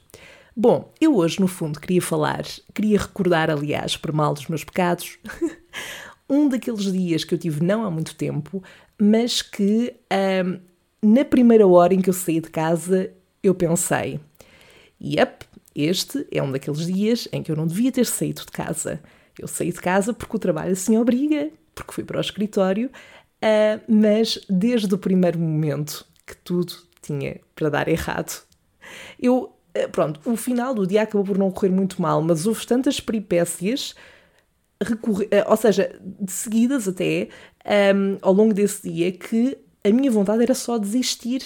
Bom, 0.56 0.94
eu 1.02 1.16
hoje, 1.16 1.40
no 1.40 1.48
fundo, 1.48 1.80
queria 1.80 2.02
falar, 2.02 2.44
queria 2.74 3.00
recordar, 3.00 3.50
aliás, 3.50 3.98
por 3.98 4.12
mal 4.14 4.36
dos 4.36 4.48
meus 4.48 4.64
pecados, 4.64 5.18
um 6.30 6.48
daqueles 6.48 6.92
dias 6.92 7.24
que 7.24 7.34
eu 7.34 7.40
tive 7.40 7.64
não 7.64 7.84
há 7.84 7.90
muito 7.90 8.16
tempo, 8.16 8.62
mas 9.00 9.42
que 9.42 9.96
na 11.04 11.26
primeira 11.26 11.68
hora 11.68 11.94
em 11.94 12.02
que 12.02 12.10
eu 12.10 12.14
saí 12.14 12.40
de 12.40 12.50
casa, 12.50 13.12
eu 13.44 13.54
pensei: 13.54 14.20
yep, 15.02 15.46
este 15.76 16.28
é 16.32 16.42
um 16.42 16.52
daqueles 16.52 16.86
dias 16.86 17.28
em 17.32 17.42
que 17.42 17.52
eu 17.52 17.56
não 17.56 17.68
devia 17.68 17.92
ter 17.92 18.06
saído 18.06 18.42
de 18.42 18.52
casa. 18.52 19.02
Eu 19.38 19.48
saí 19.48 19.72
de 19.72 19.82
casa 19.82 20.14
porque 20.14 20.36
o 20.36 20.40
trabalho 20.40 20.74
assim 20.74 20.98
obriga, 20.98 21.50
porque 21.74 21.94
fui 21.94 22.04
para 22.04 22.18
o 22.18 22.22
escritório, 22.22 22.88
uh, 22.88 23.82
mas 23.88 24.40
desde 24.50 24.94
o 24.94 24.98
primeiro 24.98 25.40
momento 25.40 26.06
que 26.26 26.36
tudo 26.38 26.74
tinha 27.02 27.40
para 27.56 27.70
dar 27.70 27.88
errado, 27.88 28.44
eu 29.20 29.54
eh, 29.74 29.88
pronto, 29.88 30.20
o 30.30 30.36
final 30.36 30.74
do 30.74 30.86
dia 30.86 31.02
acabou 31.02 31.26
por 31.26 31.38
não 31.38 31.52
correr 31.52 31.70
muito 31.72 32.02
mal, 32.02 32.22
mas 32.22 32.46
houve 32.46 32.66
tantas 32.66 33.00
peripécias, 33.00 33.96
eh, 35.32 35.44
ou 35.48 35.58
seja, 35.58 36.00
de 36.02 36.32
seguidas 36.32 36.88
até, 36.88 37.30
um, 37.96 38.18
ao 38.22 38.34
longo 38.34 38.54
desse 38.54 38.90
dia, 38.90 39.12
que 39.12 39.58
a 39.84 39.90
minha 39.90 40.12
vontade 40.12 40.44
era 40.44 40.54
só 40.54 40.78
desistir. 40.78 41.42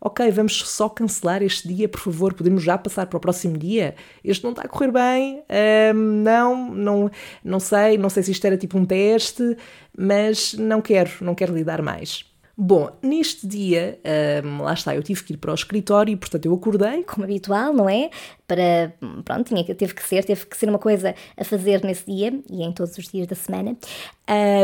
Ok, 0.00 0.30
vamos 0.30 0.62
só 0.62 0.88
cancelar 0.88 1.42
este 1.42 1.68
dia, 1.68 1.86
por 1.86 2.00
favor, 2.00 2.32
podemos 2.32 2.62
já 2.62 2.78
passar 2.78 3.06
para 3.06 3.18
o 3.18 3.20
próximo 3.20 3.58
dia? 3.58 3.94
Este 4.24 4.42
não 4.42 4.52
está 4.52 4.62
a 4.62 4.68
correr 4.68 4.90
bem, 4.90 5.40
um, 5.40 5.42
ehm, 5.50 6.22
não, 6.22 6.70
não, 6.74 7.10
não 7.44 7.60
sei, 7.60 7.98
não 7.98 8.08
sei 8.08 8.22
se 8.22 8.32
isto 8.32 8.46
era 8.46 8.56
tipo 8.56 8.78
um 8.78 8.86
teste, 8.86 9.56
mas 9.96 10.54
não 10.54 10.80
quero, 10.80 11.10
não 11.20 11.34
quero 11.34 11.54
lidar 11.54 11.82
mais. 11.82 12.29
Bom, 12.62 12.90
neste 13.02 13.46
dia, 13.46 13.98
um, 14.44 14.60
lá 14.60 14.74
está, 14.74 14.94
eu 14.94 15.02
tive 15.02 15.24
que 15.24 15.32
ir 15.32 15.38
para 15.38 15.50
o 15.50 15.54
escritório 15.54 16.12
e, 16.12 16.16
portanto, 16.16 16.44
eu 16.44 16.52
acordei. 16.52 17.02
Como 17.04 17.24
habitual, 17.24 17.72
não 17.72 17.88
é? 17.88 18.10
Para, 18.46 18.92
pronto, 19.24 19.44
tinha, 19.44 19.64
teve 19.64 19.94
que 19.94 20.02
ser, 20.02 20.22
teve 20.26 20.44
que 20.44 20.54
ser 20.54 20.68
uma 20.68 20.78
coisa 20.78 21.14
a 21.38 21.42
fazer 21.42 21.82
nesse 21.82 22.04
dia 22.04 22.38
e 22.50 22.62
em 22.62 22.70
todos 22.70 22.98
os 22.98 23.08
dias 23.08 23.26
da 23.26 23.34
semana. 23.34 23.74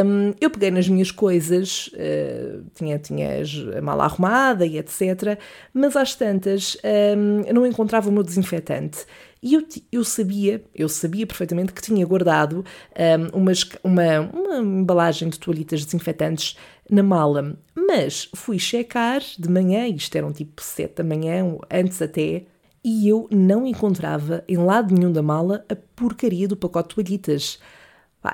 Um, 0.04 0.34
eu 0.38 0.50
peguei 0.50 0.70
nas 0.70 0.86
minhas 0.86 1.10
coisas, 1.10 1.86
uh, 1.94 2.66
tinha, 2.74 2.98
tinha 2.98 3.30
a 3.78 3.80
mala 3.80 4.04
arrumada 4.04 4.66
e 4.66 4.76
etc. 4.76 5.38
Mas 5.72 5.96
às 5.96 6.14
tantas, 6.14 6.76
um, 7.16 7.46
eu 7.46 7.54
não 7.54 7.66
encontrava 7.66 8.10
o 8.10 8.12
meu 8.12 8.22
desinfetante. 8.22 9.06
E 9.42 9.54
eu, 9.54 9.62
eu 9.92 10.02
sabia, 10.02 10.62
eu 10.74 10.88
sabia 10.88 11.26
perfeitamente 11.26 11.72
que 11.72 11.80
tinha 11.80 12.04
guardado 12.04 12.64
um, 13.32 13.38
umas, 13.38 13.68
uma, 13.84 14.20
uma 14.20 14.56
embalagem 14.58 15.28
de 15.28 15.38
toalhitas 15.38 15.84
desinfetantes 15.84 16.56
na 16.90 17.02
mala, 17.02 17.56
mas 17.74 18.28
fui 18.34 18.58
checar 18.58 19.20
de 19.38 19.48
manhã, 19.48 19.86
isto 19.86 20.16
eram 20.16 20.32
tipo 20.32 20.62
7 20.62 20.96
da 20.96 21.04
manhã, 21.04 21.56
antes 21.70 22.00
até, 22.00 22.44
e 22.84 23.08
eu 23.08 23.28
não 23.30 23.66
encontrava 23.66 24.44
em 24.48 24.56
lado 24.56 24.94
nenhum 24.94 25.10
da 25.10 25.22
mala 25.22 25.64
a 25.68 25.74
porcaria 25.96 26.46
do 26.46 26.56
pacote 26.56 26.90
de 26.90 26.94
toalhitas. 26.94 27.58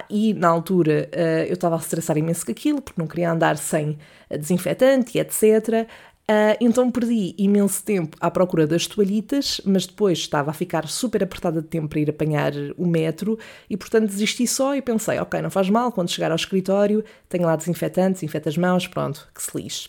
E 0.08 0.32
na 0.32 0.48
altura 0.48 1.10
uh, 1.12 1.44
eu 1.46 1.54
estava 1.54 1.76
a 1.76 1.78
estressar 1.78 2.16
imenso 2.16 2.46
com 2.46 2.52
aquilo, 2.52 2.80
porque 2.80 3.00
não 3.00 3.06
queria 3.06 3.30
andar 3.30 3.56
sem 3.58 3.98
desinfetante 4.30 5.18
e 5.18 5.20
etc. 5.20 5.86
Uh, 6.22 6.54
então 6.60 6.88
perdi 6.88 7.34
imenso 7.36 7.84
tempo 7.84 8.16
à 8.20 8.30
procura 8.30 8.64
das 8.64 8.86
toalhitas, 8.86 9.60
mas 9.64 9.86
depois 9.86 10.18
estava 10.18 10.50
a 10.50 10.54
ficar 10.54 10.86
super 10.86 11.22
apertada 11.22 11.60
de 11.60 11.66
tempo 11.66 11.88
para 11.88 11.98
ir 11.98 12.08
apanhar 12.08 12.52
o 12.76 12.86
metro 12.86 13.36
e, 13.68 13.76
portanto, 13.76 14.06
desisti 14.06 14.46
só 14.46 14.74
e 14.76 14.80
pensei: 14.80 15.18
ok, 15.18 15.42
não 15.42 15.50
faz 15.50 15.68
mal, 15.68 15.90
quando 15.90 16.10
chegar 16.10 16.30
ao 16.30 16.36
escritório, 16.36 17.04
tenho 17.28 17.44
lá 17.44 17.56
desinfetante, 17.56 18.14
desinfeta 18.14 18.48
as 18.48 18.56
mãos, 18.56 18.86
pronto, 18.86 19.28
que 19.34 19.42
se 19.42 19.50
lixe. 19.56 19.88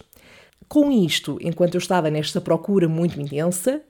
Com 0.68 0.92
isto, 0.92 1.38
enquanto 1.40 1.76
eu 1.76 1.80
estava 1.80 2.10
nesta 2.10 2.42
procura 2.42 2.88
muito 2.90 3.22
intensa, 3.22 3.82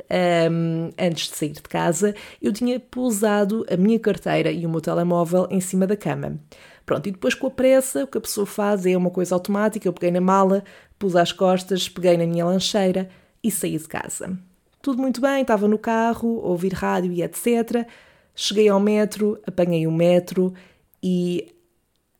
um, 0.51 0.89
antes 0.99 1.29
de 1.29 1.37
sair 1.37 1.51
de 1.51 1.61
casa, 1.61 2.13
eu 2.41 2.51
tinha 2.51 2.77
pousado 2.77 3.65
a 3.71 3.77
minha 3.77 3.97
carteira 3.97 4.51
e 4.51 4.65
o 4.65 4.69
meu 4.69 4.81
telemóvel 4.81 5.47
em 5.49 5.61
cima 5.61 5.87
da 5.87 5.95
cama. 5.95 6.37
Pronto, 6.85 7.07
e 7.07 7.11
depois 7.11 7.33
com 7.33 7.47
a 7.47 7.51
pressa, 7.51 8.03
o 8.03 8.07
que 8.07 8.17
a 8.17 8.21
pessoa 8.21 8.45
faz 8.45 8.85
é 8.85 8.95
uma 8.97 9.09
coisa 9.09 9.35
automática. 9.35 9.87
Eu 9.87 9.93
peguei 9.93 10.11
na 10.11 10.21
mala, 10.21 10.63
pus 10.99 11.15
às 11.15 11.31
costas, 11.31 11.87
peguei 11.87 12.17
na 12.17 12.25
minha 12.25 12.45
lancheira 12.45 13.09
e 13.41 13.49
saí 13.49 13.77
de 13.77 13.87
casa. 13.87 14.37
Tudo 14.81 15.01
muito 15.01 15.21
bem, 15.21 15.41
estava 15.41 15.67
no 15.67 15.77
carro, 15.77 16.41
a 16.43 16.47
ouvir 16.49 16.73
rádio 16.73 17.11
e 17.13 17.23
etc. 17.23 17.87
Cheguei 18.35 18.67
ao 18.67 18.79
metro, 18.79 19.39
apanhei 19.47 19.87
o 19.87 19.91
metro 19.91 20.53
e 21.01 21.53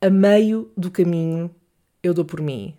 a 0.00 0.08
meio 0.08 0.70
do 0.76 0.90
caminho 0.90 1.50
eu 2.02 2.14
dou 2.14 2.24
por 2.24 2.40
mim. 2.40 2.74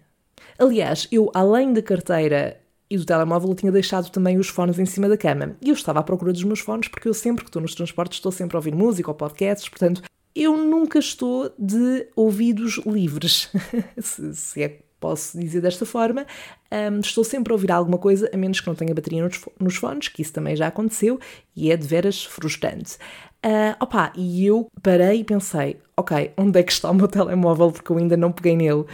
Aliás, 0.57 1.07
eu, 1.11 1.29
além 1.33 1.73
da 1.73 1.81
carteira 1.81 2.59
e 2.89 2.97
do 2.97 3.05
telemóvel, 3.05 3.53
tinha 3.53 3.71
deixado 3.71 4.09
também 4.09 4.37
os 4.37 4.47
fones 4.47 4.79
em 4.79 4.85
cima 4.85 5.09
da 5.09 5.17
cama. 5.17 5.55
E 5.61 5.69
eu 5.69 5.73
estava 5.73 5.99
à 5.99 6.03
procura 6.03 6.31
dos 6.31 6.43
meus 6.43 6.59
fones 6.59 6.87
porque 6.87 7.07
eu 7.07 7.13
sempre 7.13 7.43
que 7.43 7.49
estou 7.49 7.61
nos 7.61 7.75
transportes 7.75 8.17
estou 8.17 8.31
sempre 8.31 8.55
a 8.55 8.59
ouvir 8.59 8.73
música 8.73 9.09
ou 9.09 9.15
podcasts, 9.15 9.69
portanto 9.69 10.01
eu 10.35 10.57
nunca 10.57 10.99
estou 10.99 11.53
de 11.57 12.07
ouvidos 12.15 12.81
livres, 12.85 13.49
se, 13.97 14.33
se, 14.35 14.63
é 14.63 14.79
posso 14.99 15.39
dizer 15.39 15.61
desta 15.61 15.85
forma. 15.85 16.25
Um, 16.71 16.99
estou 16.99 17.23
sempre 17.23 17.53
a 17.53 17.55
ouvir 17.55 17.71
alguma 17.71 17.97
coisa, 17.97 18.29
a 18.33 18.37
menos 18.37 18.59
que 18.59 18.67
não 18.67 18.75
tenha 18.75 18.93
bateria 18.93 19.23
nos, 19.23 19.39
nos 19.59 19.75
fones, 19.75 20.07
que 20.07 20.21
isso 20.21 20.33
também 20.33 20.55
já 20.55 20.67
aconteceu 20.67 21.19
e 21.55 21.71
é 21.71 21.77
de 21.77 21.87
veras 21.87 22.23
frustrante. 22.25 22.97
Uh, 23.45 23.77
opa, 23.79 24.11
e 24.15 24.45
eu 24.45 24.67
parei 24.81 25.19
e 25.19 25.23
pensei, 25.23 25.77
ok, 25.95 26.31
onde 26.35 26.59
é 26.59 26.63
que 26.63 26.71
está 26.71 26.89
o 26.89 26.93
meu 26.95 27.07
telemóvel? 27.07 27.71
Porque 27.71 27.91
eu 27.91 27.97
ainda 27.97 28.17
não 28.17 28.31
peguei 28.31 28.55
nele. 28.55 28.85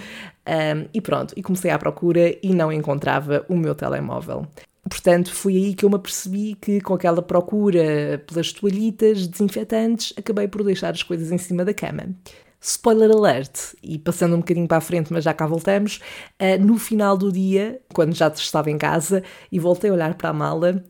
Um, 0.45 0.89
e 0.93 0.99
pronto, 0.99 1.33
e 1.37 1.41
comecei 1.41 1.71
à 1.71 1.79
procura 1.79 2.35
e 2.43 2.53
não 2.53 2.71
encontrava 2.71 3.45
o 3.47 3.55
meu 3.55 3.73
telemóvel. 3.73 4.45
Portanto, 4.91 5.33
foi 5.33 5.55
aí 5.55 5.73
que 5.73 5.85
eu 5.85 5.89
me 5.89 5.95
apercebi 5.95 6.53
que, 6.53 6.81
com 6.81 6.93
aquela 6.93 7.21
procura 7.21 8.21
pelas 8.27 8.51
toalhitas 8.51 9.25
desinfetantes, 9.25 10.13
acabei 10.17 10.49
por 10.49 10.65
deixar 10.65 10.89
as 10.89 11.01
coisas 11.01 11.31
em 11.31 11.37
cima 11.37 11.63
da 11.63 11.73
cama. 11.73 12.13
Spoiler 12.59 13.09
alert, 13.09 13.73
e 13.81 13.97
passando 13.97 14.35
um 14.35 14.39
bocadinho 14.39 14.67
para 14.67 14.79
a 14.79 14.81
frente, 14.81 15.13
mas 15.13 15.23
já 15.23 15.33
cá 15.33 15.47
voltamos, 15.47 16.01
uh, 16.41 16.61
no 16.61 16.77
final 16.77 17.17
do 17.17 17.31
dia, 17.31 17.79
quando 17.93 18.13
já 18.13 18.27
estava 18.27 18.69
em 18.69 18.77
casa 18.77 19.23
e 19.49 19.59
voltei 19.59 19.89
a 19.89 19.93
olhar 19.93 20.13
para 20.15 20.27
a 20.27 20.33
mala, 20.33 20.83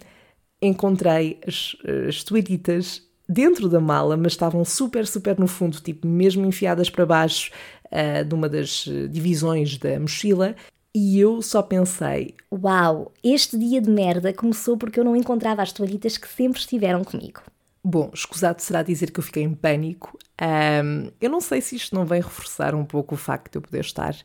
encontrei 0.59 1.39
as, 1.47 1.77
as 2.09 2.23
toalhitas 2.23 3.03
dentro 3.29 3.69
da 3.69 3.79
mala, 3.79 4.17
mas 4.17 4.33
estavam 4.33 4.65
super, 4.65 5.05
super 5.05 5.37
no 5.39 5.47
fundo, 5.47 5.79
tipo 5.79 6.07
mesmo 6.07 6.43
enfiadas 6.43 6.89
para 6.89 7.05
baixo 7.05 7.51
uh, 7.85 8.25
de 8.25 8.33
uma 8.33 8.49
das 8.49 8.83
divisões 9.11 9.77
da 9.77 9.99
mochila, 9.99 10.55
e 10.93 11.19
eu 11.19 11.41
só 11.41 11.61
pensei: 11.61 12.35
Uau, 12.51 13.11
este 13.23 13.57
dia 13.57 13.81
de 13.81 13.89
merda 13.89 14.33
começou 14.33 14.77
porque 14.77 14.99
eu 14.99 15.03
não 15.03 15.15
encontrava 15.15 15.61
as 15.61 15.71
toalhitas 15.71 16.17
que 16.17 16.27
sempre 16.27 16.59
estiveram 16.59 17.03
comigo. 17.03 17.41
Bom, 17.83 18.11
escusado 18.13 18.61
será 18.61 18.83
dizer 18.83 19.11
que 19.11 19.19
eu 19.19 19.23
fiquei 19.23 19.43
em 19.43 19.55
pânico. 19.55 20.17
Um, 20.39 21.09
eu 21.19 21.29
não 21.29 21.41
sei 21.41 21.61
se 21.61 21.75
isto 21.75 21.95
não 21.95 22.05
vem 22.05 22.21
reforçar 22.21 22.75
um 22.75 22.85
pouco 22.85 23.15
o 23.15 23.17
facto 23.17 23.51
de 23.51 23.57
eu 23.57 23.61
poder 23.61 23.81
estar 23.81 24.15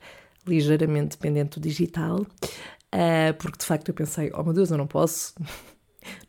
ligeiramente 0.47 1.17
dependente 1.17 1.59
do 1.59 1.63
digital, 1.63 2.21
uh, 2.21 3.35
porque 3.39 3.59
de 3.59 3.65
facto 3.65 3.89
eu 3.89 3.95
pensei: 3.95 4.31
oh 4.35 4.43
meu 4.43 4.53
Deus, 4.53 4.71
eu 4.71 4.79
não 4.79 4.87
posso. 4.87 5.35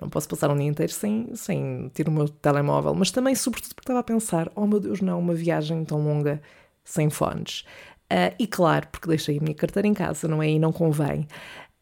Não 0.02 0.10
posso 0.10 0.28
passar 0.28 0.50
um 0.50 0.58
dia 0.58 0.66
inteiro 0.66 0.92
sem, 0.92 1.36
sem 1.36 1.92
ter 1.94 2.08
o 2.08 2.12
meu 2.12 2.28
telemóvel, 2.28 2.96
mas 2.96 3.12
também, 3.12 3.36
sobretudo, 3.36 3.76
porque 3.76 3.84
estava 3.84 4.00
a 4.00 4.04
pensar: 4.04 4.52
oh 4.56 4.66
meu 4.66 4.80
Deus, 4.80 5.02
não, 5.02 5.20
uma 5.20 5.36
viagem 5.36 5.86
tão 5.86 6.04
longa 6.04 6.42
sem 6.84 7.12
fones. 7.12 7.64
Uh, 8.12 8.34
e 8.40 8.48
claro, 8.48 8.88
porque 8.92 9.08
deixei 9.08 9.38
a 9.38 9.42
minha 9.42 9.56
carteira 9.56 9.88
em 9.88 9.94
casa, 9.94 10.28
não 10.28 10.42
é? 10.42 10.50
E 10.50 10.60
não 10.60 10.72
convém. 10.72 11.28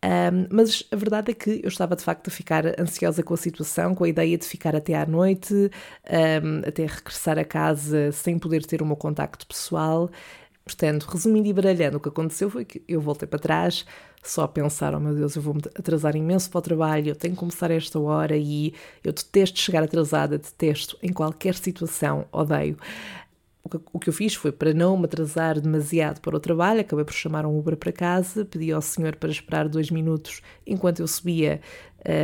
Um, 0.06 0.48
mas 0.52 0.84
a 0.92 0.96
verdade 0.96 1.32
é 1.32 1.34
que 1.34 1.62
eu 1.64 1.68
estava 1.68 1.96
de 1.96 2.04
facto 2.04 2.28
a 2.28 2.32
ficar 2.32 2.80
ansiosa 2.80 3.24
com 3.24 3.34
a 3.34 3.38
situação, 3.38 3.96
com 3.96 4.04
a 4.04 4.10
ideia 4.10 4.38
de 4.38 4.46
ficar 4.46 4.76
até 4.76 4.94
à 4.94 5.06
noite, 5.06 5.54
um, 5.54 6.68
até 6.68 6.86
regressar 6.86 7.40
a 7.40 7.44
casa 7.44 8.12
sem 8.12 8.38
poder 8.38 8.64
ter 8.66 8.82
o 8.84 8.86
meu 8.86 8.96
contacto 8.96 9.48
pessoal. 9.48 10.10
Portanto, 10.64 11.04
resumindo 11.04 11.48
e 11.48 11.54
baralhando, 11.54 11.98
o 11.98 12.00
que 12.00 12.10
aconteceu 12.10 12.50
foi 12.50 12.66
que 12.66 12.84
eu 12.88 13.00
voltei 13.02 13.28
para 13.28 13.40
trás, 13.40 13.86
só 14.24 14.44
a 14.44 14.48
pensar: 14.48 14.94
oh 14.96 15.00
meu 15.00 15.14
Deus, 15.16 15.36
eu 15.36 15.42
vou-me 15.42 15.62
atrasar 15.76 16.16
imenso 16.16 16.50
para 16.50 16.60
o 16.60 16.62
trabalho, 16.62 17.10
eu 17.10 17.16
tenho 17.16 17.34
que 17.34 17.40
começar 17.40 17.72
a 17.72 17.76
esta 17.76 18.00
hora 18.00 18.36
e 18.38 18.74
eu 19.04 19.14
detesto 19.14 19.60
chegar 19.60 19.84
atrasada, 19.84 20.38
detesto 20.38 20.98
em 21.02 21.14
qualquer 21.14 21.56
situação, 21.56 22.28
odeio 22.32 22.78
o 23.92 24.00
que 24.00 24.10
eu 24.10 24.14
fiz 24.14 24.36
foi 24.36 24.52
para 24.52 24.74
não 24.74 24.96
me 24.98 25.06
atrasar 25.06 25.60
demasiado 25.60 26.22
para 26.22 26.36
o 26.36 26.40
trabalho, 26.40 26.82
acabei 26.82 27.04
por 27.04 27.14
chamar 27.14 27.46
um 27.46 27.58
Uber 27.58 27.76
para 27.76 27.92
casa, 27.92 28.46
pedi 28.46 28.72
ao 28.72 28.82
senhor 28.82 29.16
para 29.16 29.30
esperar 29.30 29.68
dois 29.68 29.90
minutos 29.90 30.42
enquanto 30.66 31.00
eu 31.00 31.08
subia 31.08 31.62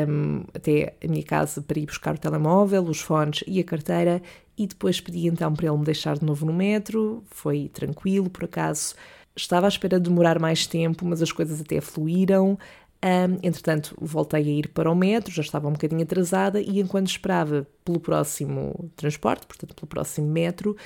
um, 0.07 0.43
até 0.53 0.95
a 1.03 1.07
minha 1.07 1.23
casa 1.23 1.61
para 1.61 1.79
ir 1.79 1.85
buscar 1.87 2.15
o 2.15 2.17
telemóvel, 2.17 2.83
os 2.83 3.01
fones 3.01 3.43
e 3.47 3.59
a 3.59 3.63
carteira, 3.63 4.21
e 4.57 4.67
depois 4.67 5.01
pedi 5.01 5.27
então 5.27 5.53
para 5.53 5.67
ele 5.67 5.77
me 5.77 5.85
deixar 5.85 6.17
de 6.17 6.25
novo 6.25 6.45
no 6.45 6.53
metro. 6.53 7.23
Foi 7.31 7.69
tranquilo, 7.69 8.29
por 8.29 8.43
acaso. 8.43 8.93
Estava 9.35 9.65
à 9.65 9.69
espera 9.69 9.99
de 9.99 10.07
demorar 10.07 10.39
mais 10.39 10.67
tempo, 10.67 11.05
mas 11.05 11.21
as 11.21 11.31
coisas 11.31 11.59
até 11.59 11.81
fluíram. 11.81 12.59
Um, 13.03 13.39
entretanto, 13.41 13.95
voltei 13.99 14.43
a 14.43 14.45
ir 14.45 14.67
para 14.67 14.91
o 14.91 14.95
metro, 14.95 15.33
já 15.33 15.41
estava 15.41 15.67
um 15.67 15.71
bocadinho 15.71 16.03
atrasada, 16.03 16.61
e 16.61 16.79
enquanto 16.79 17.07
esperava 17.07 17.65
pelo 17.83 17.99
próximo 17.99 18.91
transporte, 18.95 19.47
portanto, 19.47 19.73
pelo 19.73 19.87
próximo 19.87 20.27
metro, 20.27 20.77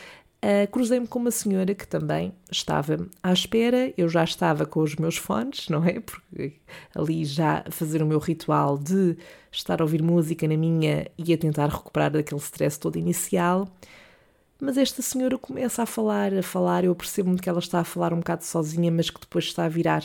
Uh, 0.44 0.70
Cruzei-me 0.72 1.08
com 1.08 1.18
uma 1.18 1.32
senhora 1.32 1.74
que 1.74 1.88
também 1.88 2.32
estava 2.52 3.08
à 3.24 3.34
espera, 3.34 3.92
eu 3.98 4.08
já 4.08 4.24
estava 4.24 4.66
com 4.66 4.82
os 4.82 4.96
meus 4.96 5.18
fones, 5.18 5.68
não 5.70 5.84
é? 5.84 6.00
Porque 6.00 6.54
ali 6.94 7.26
já 7.26 7.64
fazer 7.72 8.04
o 8.04 8.06
meu 8.06 8.20
ritual 8.20 8.78
de 8.78 9.18
estar 9.52 9.82
a 9.82 9.84
ouvir 9.84 10.04
música 10.04 10.48
na 10.48 10.56
minha 10.56 11.08
e 11.18 11.34
a 11.34 11.38
tentar 11.38 11.68
recuperar 11.68 12.12
daquele 12.12 12.40
stress 12.40 12.80
todo 12.80 12.98
inicial. 12.98 13.68
Mas 14.62 14.78
esta 14.78 15.02
senhora 15.02 15.38
começa 15.38 15.84
a 15.84 15.86
falar, 15.86 16.34
a 16.34 16.44
falar, 16.44 16.86
eu 16.86 16.96
percebo-me 16.96 17.40
que 17.40 17.50
ela 17.50 17.60
está 17.60 17.80
a 17.80 17.84
falar 17.84 18.14
um 18.14 18.18
bocado 18.18 18.44
sozinha, 18.44 18.92
mas 18.92 19.10
que 19.10 19.20
depois 19.20 19.46
está 19.46 19.66
a 19.66 19.70
virar 19.70 20.04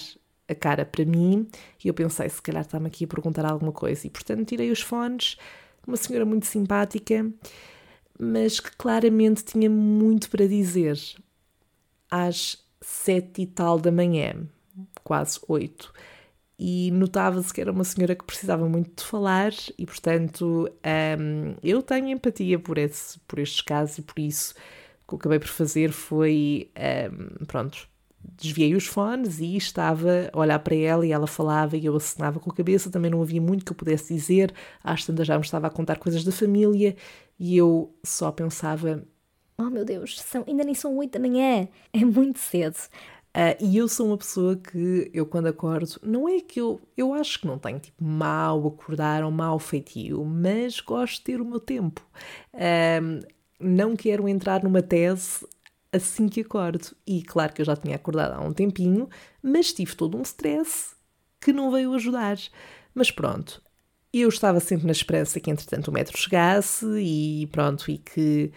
a 0.48 0.54
cara 0.54 0.84
para 0.84 1.04
mim 1.04 1.46
e 1.84 1.88
eu 1.88 1.94
pensei, 1.94 2.28
se 2.28 2.42
calhar 2.42 2.62
está-me 2.62 2.88
aqui 2.88 3.04
a 3.04 3.08
perguntar 3.08 3.44
alguma 3.44 3.72
coisa. 3.72 4.06
E 4.06 4.10
portanto 4.10 4.46
tirei 4.46 4.70
os 4.70 4.80
fones, 4.80 5.36
uma 5.86 5.96
senhora 5.96 6.24
muito 6.24 6.46
simpática 6.46 7.30
mas 8.20 8.60
que 8.60 8.76
claramente 8.76 9.44
tinha 9.44 9.70
muito 9.70 10.28
para 10.28 10.46
dizer. 10.46 10.98
Às 12.10 12.58
sete 12.80 13.42
e 13.42 13.46
tal 13.46 13.78
da 13.78 13.90
manhã, 13.90 14.34
quase 15.04 15.38
oito, 15.48 15.92
e 16.58 16.90
notava-se 16.90 17.54
que 17.54 17.60
era 17.60 17.72
uma 17.72 17.84
senhora 17.84 18.14
que 18.14 18.24
precisava 18.24 18.68
muito 18.68 19.02
de 19.02 19.08
falar 19.08 19.52
e, 19.78 19.86
portanto, 19.86 20.68
um, 21.18 21.54
eu 21.62 21.80
tenho 21.82 22.08
empatia 22.08 22.58
por, 22.58 22.76
esse, 22.76 23.18
por 23.20 23.38
estes 23.38 23.62
casos 23.62 23.98
e 23.98 24.02
por 24.02 24.18
isso 24.18 24.54
o 25.04 25.08
que 25.08 25.14
eu 25.14 25.18
acabei 25.18 25.38
por 25.38 25.48
fazer 25.48 25.90
foi, 25.90 26.70
um, 27.10 27.46
pronto, 27.46 27.88
desviei 28.22 28.74
os 28.74 28.86
fones 28.86 29.40
e 29.40 29.56
estava 29.56 30.30
a 30.30 30.38
olhar 30.38 30.58
para 30.58 30.74
ela 30.74 31.06
e 31.06 31.12
ela 31.12 31.26
falava 31.26 31.78
e 31.78 31.86
eu 31.86 31.96
acenava 31.96 32.38
com 32.38 32.50
a 32.50 32.54
cabeça, 32.54 32.90
também 32.90 33.10
não 33.10 33.22
havia 33.22 33.40
muito 33.40 33.64
que 33.64 33.72
eu 33.72 33.76
pudesse 33.76 34.12
dizer, 34.12 34.52
às 34.84 35.04
tantas 35.04 35.26
já 35.26 35.38
me 35.38 35.44
estava 35.44 35.66
a 35.66 35.70
contar 35.70 35.98
coisas 35.98 36.22
da 36.24 36.32
família 36.32 36.94
e 37.40 37.56
eu 37.56 37.98
só 38.04 38.30
pensava... 38.30 39.02
Oh 39.56 39.70
meu 39.70 39.84
Deus, 39.84 40.20
são, 40.20 40.44
ainda 40.46 40.62
nem 40.62 40.74
são 40.74 40.96
oito 40.98 41.12
da 41.12 41.18
manhã, 41.18 41.66
é 41.92 42.04
muito 42.04 42.38
cedo. 42.38 42.76
Uh, 43.30 43.56
e 43.60 43.76
eu 43.76 43.88
sou 43.88 44.08
uma 44.08 44.18
pessoa 44.18 44.56
que 44.56 45.10
eu 45.14 45.24
quando 45.24 45.46
acordo, 45.46 46.00
não 46.02 46.28
é 46.28 46.40
que 46.40 46.60
eu, 46.60 46.80
eu 46.96 47.14
acho 47.14 47.40
que 47.40 47.46
não 47.46 47.58
tenho 47.58 47.78
tipo 47.78 48.02
mau 48.02 48.66
acordar 48.66 49.22
ou 49.24 49.30
mau 49.30 49.58
feitio, 49.58 50.24
mas 50.24 50.80
gosto 50.80 51.18
de 51.18 51.22
ter 51.22 51.40
o 51.40 51.44
meu 51.44 51.60
tempo. 51.60 52.04
Uh, 52.52 53.24
não 53.58 53.96
quero 53.96 54.28
entrar 54.28 54.62
numa 54.62 54.82
tese 54.82 55.46
assim 55.92 56.28
que 56.28 56.40
acordo. 56.40 56.94
E 57.06 57.22
claro 57.22 57.52
que 57.52 57.62
eu 57.62 57.66
já 57.66 57.76
tinha 57.76 57.96
acordado 57.96 58.34
há 58.34 58.40
um 58.40 58.52
tempinho, 58.52 59.08
mas 59.42 59.72
tive 59.72 59.94
todo 59.94 60.18
um 60.18 60.22
stress 60.22 60.94
que 61.40 61.52
não 61.52 61.70
veio 61.70 61.94
ajudar. 61.94 62.36
Mas 62.94 63.10
pronto, 63.10 63.62
eu 64.12 64.28
estava 64.28 64.60
sempre 64.60 64.86
na 64.86 64.92
esperança 64.92 65.38
que 65.40 65.50
entretanto 65.50 65.88
o 65.88 65.92
metro 65.92 66.16
chegasse 66.18 66.86
e 66.98 67.46
pronto, 67.52 67.90
e 67.90 67.98
que 67.98 68.52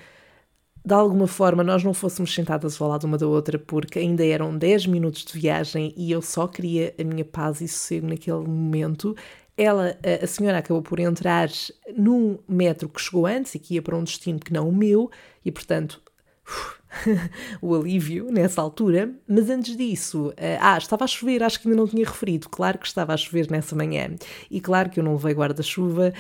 de 0.86 0.94
alguma 0.94 1.28
forma 1.28 1.64
nós 1.64 1.84
não 1.84 1.94
fôssemos 1.94 2.34
sentadas 2.34 2.82
ao 2.82 2.90
lado 2.90 3.06
uma 3.06 3.18
da 3.18 3.28
outra, 3.28 3.58
porque 3.58 4.00
ainda 4.00 4.26
eram 4.26 4.58
10 4.58 4.88
minutos 4.88 5.24
de 5.24 5.40
viagem 5.40 5.94
e 5.96 6.12
eu 6.12 6.22
só 6.22 6.48
queria 6.48 6.94
a 7.00 7.04
minha 7.04 7.24
paz 7.26 7.62
e 7.62 7.68
sossego 7.68 8.08
naquele 8.08 8.40
momento. 8.40 9.16
Ela, 9.56 9.98
a 10.22 10.28
senhora, 10.28 10.58
acabou 10.58 10.82
por 10.82 11.00
entrar 11.00 11.50
num 11.96 12.40
metro 12.48 12.90
que 12.90 13.00
chegou 13.02 13.26
antes 13.28 13.56
e 13.56 13.60
que 13.60 13.76
ia 13.76 13.82
para 13.82 13.96
um 13.96 14.04
destino 14.04 14.40
que 14.40 14.52
não 14.52 14.68
o 14.68 14.76
meu, 14.76 15.10
e 15.46 15.52
portanto. 15.52 16.02
o 17.62 17.76
alívio 17.76 18.32
nessa 18.32 18.62
altura, 18.62 19.12
mas 19.28 19.50
antes 19.50 19.76
disso, 19.76 20.30
uh, 20.30 20.34
ah, 20.60 20.78
estava 20.78 21.06
a 21.06 21.08
chover, 21.08 21.42
acho 21.44 21.60
que 21.60 21.68
ainda 21.68 21.80
não 21.80 21.88
tinha 21.88 22.06
referido, 22.06 22.50
claro 22.50 22.78
que 22.78 22.86
estava 22.86 23.14
a 23.14 23.18
chover 23.18 23.50
nessa 23.50 23.76
manhã, 23.76 24.16
e 24.50 24.62
claro 24.62 24.90
que 24.90 25.00
eu 25.00 25.04
não 25.04 25.14
levei 25.14 25.34
guarda-chuva, 25.34 26.14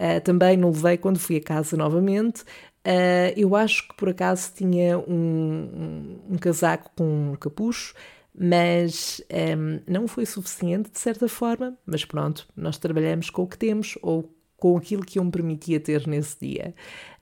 uh, 0.00 0.20
também 0.22 0.56
não 0.56 0.70
levei 0.70 0.96
quando 0.96 1.18
fui 1.18 1.36
a 1.36 1.42
casa 1.42 1.76
novamente, 1.76 2.44
Uh, 2.80 3.36
eu 3.36 3.54
acho 3.54 3.88
que 3.88 3.94
por 3.94 4.08
acaso 4.08 4.52
tinha 4.54 4.98
um, 4.98 5.12
um, 5.12 6.34
um 6.34 6.38
casaco 6.38 6.90
com 6.96 7.32
um 7.32 7.36
capucho, 7.36 7.94
mas 8.34 9.20
um, 9.30 9.36
ehm, 9.36 9.82
não 9.86 10.08
foi 10.08 10.24
suficiente 10.24 10.90
de 10.90 10.98
certa 10.98 11.28
forma. 11.28 11.76
Mas 11.84 12.04
pronto, 12.04 12.48
nós 12.56 12.78
trabalhamos 12.78 13.28
com 13.28 13.42
o 13.42 13.46
que 13.46 13.58
temos 13.58 13.98
ou 14.00 14.34
com 14.56 14.76
aquilo 14.76 15.02
que 15.02 15.18
eu 15.18 15.24
me 15.24 15.30
permitia 15.30 15.80
ter 15.80 16.06
nesse 16.06 16.38
dia. 16.40 16.74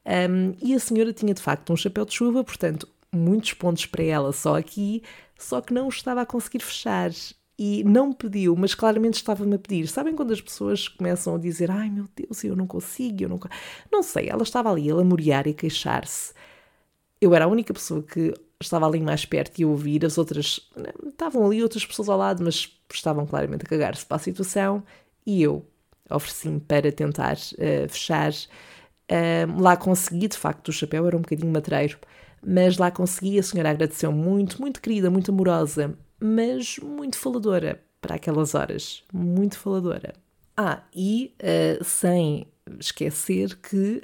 Um, 0.07 0.55
e 0.63 0.75
a 0.75 0.79
senhora 0.79 1.13
tinha 1.13 1.35
de 1.35 1.43
facto 1.43 1.73
um 1.73 1.77
chapéu 1.77 2.05
de 2.05 2.15
chuva, 2.15 2.43
portanto, 2.43 2.89
muitos 3.13 3.53
pontos 3.53 3.87
para 3.87 4.03
ela 4.03 4.33
só 4.33 4.57
aqui, 4.57 5.03
só 5.39 5.61
que 5.61 5.73
não 5.73 5.89
estava 5.89 6.23
a 6.23 6.27
conseguir 6.27 6.61
fechar 6.61 7.11
e 7.59 7.83
não 7.85 8.13
pediu, 8.13 8.55
mas 8.57 8.75
claramente 8.75 9.15
estava-me 9.15 9.57
a 9.57 9.59
pedir. 9.59 9.89
Sabem 9.89 10.15
quando 10.15 10.33
as 10.33 10.41
pessoas 10.41 10.87
começam 10.89 11.35
a 11.35 11.39
dizer 11.39 11.71
ai 11.71 11.91
meu 11.91 12.07
Deus, 12.15 12.45
eu 12.45 12.55
não 12.55 12.67
consigo, 12.67 13.25
eu 13.25 13.29
não 13.29 13.41
Não 13.93 14.03
sei, 14.03 14.29
ela 14.29 14.43
estava 14.43 14.71
ali 14.71 14.91
a 14.91 14.95
lamorear 14.95 15.47
e 15.47 15.51
a 15.51 15.55
queixar-se. 15.55 16.33
Eu 17.21 17.35
era 17.35 17.47
a 17.47 17.49
única 17.49 17.75
pessoa 17.75 18.03
que 18.03 18.33
estava 18.61 18.87
ali 18.87 19.01
mais 19.01 19.25
perto 19.25 19.59
e 19.59 19.65
a 19.65 19.69
ouvir, 19.69 20.05
as 20.05 20.19
outras 20.19 20.61
estavam 21.07 21.47
ali 21.47 21.63
outras 21.63 21.85
pessoas 21.85 22.09
ao 22.09 22.19
lado, 22.19 22.45
mas 22.45 22.79
estavam 22.93 23.27
claramente 23.27 23.65
a 23.65 23.69
cagar-se 23.69 24.07
para 24.07 24.17
a 24.17 24.21
situação 24.21 24.85
e 25.27 25.43
eu 25.43 25.67
ofereci-me 26.11 26.61
para 26.61 26.91
tentar 26.93 27.37
uh, 27.37 27.89
fechar. 27.89 28.33
Lá 29.59 29.77
consegui, 29.77 30.29
de 30.29 30.37
facto, 30.37 30.69
o 30.69 30.73
chapéu 30.73 31.07
era 31.07 31.17
um 31.17 31.21
bocadinho 31.21 31.53
matreiro, 31.53 31.99
mas 32.45 32.79
lá 32.79 32.91
consegui, 32.91 33.39
a 33.39 33.43
senhora 33.43 33.71
agradeceu 33.71 34.13
muito, 34.13 34.61
muito 34.61 34.81
querida, 34.81 35.11
muito 35.11 35.31
amorosa, 35.31 35.95
mas 36.21 36.79
muito 36.79 37.19
faladora 37.19 37.81
para 38.01 38.17
aquelas 38.17 38.55
horas. 38.55 39.03
Muito 39.13 39.59
faladora. 39.59 40.15
Ah, 40.57 40.83
e 40.95 41.35
uh, 41.41 41.85
sem 41.85 42.47
esquecer 42.79 43.57
que 43.57 44.03